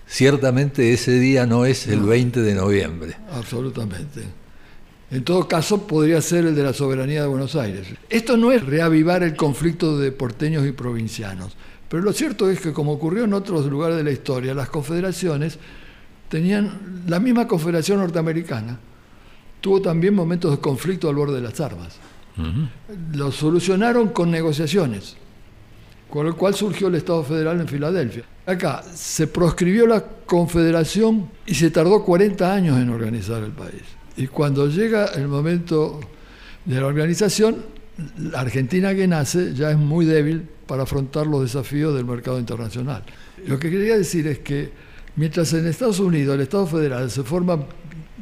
ciertamente 0.07 0.93
ese 0.93 1.19
día 1.19 1.45
no 1.45 1.65
es 1.65 1.87
el 1.87 2.01
20 2.01 2.41
de 2.41 2.55
noviembre. 2.55 3.15
Absolutamente. 3.31 4.40
En 5.11 5.25
todo 5.25 5.45
caso, 5.45 5.85
podría 5.85 6.21
ser 6.21 6.45
el 6.45 6.55
de 6.55 6.63
la 6.63 6.71
soberanía 6.71 7.21
de 7.21 7.27
Buenos 7.27 7.57
Aires. 7.57 7.85
Esto 8.09 8.37
no 8.37 8.53
es 8.53 8.65
reavivar 8.65 9.23
el 9.23 9.35
conflicto 9.35 9.97
de 9.97 10.13
porteños 10.13 10.65
y 10.65 10.71
provincianos, 10.71 11.55
Pero 11.89 12.03
lo 12.03 12.13
cierto 12.13 12.49
es 12.49 12.61
que, 12.61 12.71
como 12.71 12.93
ocurrió 12.93 13.25
en 13.25 13.33
otros 13.33 13.65
lugares 13.65 13.97
de 13.97 14.05
la 14.05 14.11
historia, 14.11 14.53
las 14.53 14.69
confederaciones 14.69 15.59
tenían 16.29 17.03
la 17.05 17.19
misma 17.19 17.45
confederación 17.45 17.99
norteamericana. 17.99 18.79
Tuvo 19.59 19.81
también 19.81 20.13
momentos 20.13 20.51
de 20.51 20.59
conflicto 20.59 21.09
al 21.09 21.15
borde 21.15 21.35
de 21.35 21.41
las 21.41 21.59
armas. 21.59 21.97
Lo 23.13 23.33
solucionaron 23.33 24.07
con 24.07 24.31
negociaciones, 24.31 25.17
con 26.09 26.25
lo 26.25 26.37
cual 26.37 26.55
surgió 26.55 26.87
el 26.87 26.95
Estado 26.95 27.21
federal 27.25 27.59
en 27.59 27.67
Filadelfia. 27.67 28.23
Acá 28.45 28.81
se 28.93 29.27
proscribió 29.27 29.85
la 29.85 30.01
confederación 30.25 31.29
y 31.45 31.55
se 31.55 31.69
tardó 31.69 32.01
40 32.05 32.53
años 32.53 32.79
en 32.79 32.89
organizar 32.89 33.43
el 33.43 33.51
país. 33.51 33.83
Y 34.17 34.27
cuando 34.27 34.67
llega 34.67 35.07
el 35.15 35.27
momento 35.27 35.99
de 36.65 36.79
la 36.79 36.87
organización, 36.87 37.57
la 38.17 38.41
Argentina 38.41 38.93
que 38.93 39.07
nace 39.07 39.53
ya 39.53 39.71
es 39.71 39.77
muy 39.77 40.05
débil 40.05 40.47
para 40.67 40.83
afrontar 40.83 41.27
los 41.27 41.41
desafíos 41.41 41.95
del 41.95 42.05
mercado 42.05 42.39
internacional. 42.39 43.03
Lo 43.45 43.59
que 43.59 43.69
quería 43.69 43.97
decir 43.97 44.27
es 44.27 44.39
que 44.39 44.71
mientras 45.15 45.53
en 45.53 45.67
Estados 45.67 45.99
Unidos 45.99 46.35
el 46.35 46.41
Estado 46.41 46.67
federal 46.67 47.11
se 47.11 47.23
forma 47.23 47.65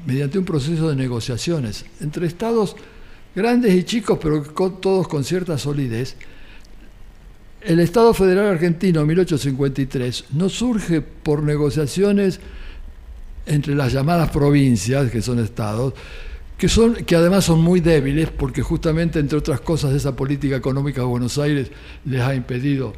mediante 0.05 0.39
un 0.39 0.45
proceso 0.45 0.89
de 0.89 0.95
negociaciones 0.95 1.85
entre 2.01 2.25
estados 2.25 2.75
grandes 3.35 3.73
y 3.73 3.83
chicos, 3.83 4.17
pero 4.21 4.41
todos 4.41 5.07
con 5.07 5.23
cierta 5.23 5.57
solidez, 5.57 6.15
el 7.61 7.79
Estado 7.81 8.13
Federal 8.13 8.47
Argentino 8.47 9.05
1853 9.05 10.25
no 10.33 10.49
surge 10.49 11.01
por 11.01 11.43
negociaciones 11.43 12.39
entre 13.49 13.75
las 13.75 13.91
llamadas 13.91 14.29
provincias, 14.29 15.09
que 15.11 15.21
son 15.21 15.39
estados, 15.39 15.93
que, 16.57 16.69
son, 16.69 16.93
que 16.93 17.15
además 17.15 17.45
son 17.45 17.61
muy 17.61 17.79
débiles 17.79 18.29
porque 18.29 18.61
justamente, 18.61 19.19
entre 19.19 19.37
otras 19.37 19.59
cosas, 19.61 19.93
esa 19.93 20.15
política 20.15 20.55
económica 20.55 21.01
de 21.01 21.07
Buenos 21.07 21.37
Aires 21.37 21.71
les 22.05 22.21
ha 22.21 22.35
impedido, 22.35 22.93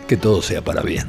que 0.06 0.16
todo 0.16 0.40
sea 0.42 0.62
para 0.62 0.82
bien. 0.82 1.08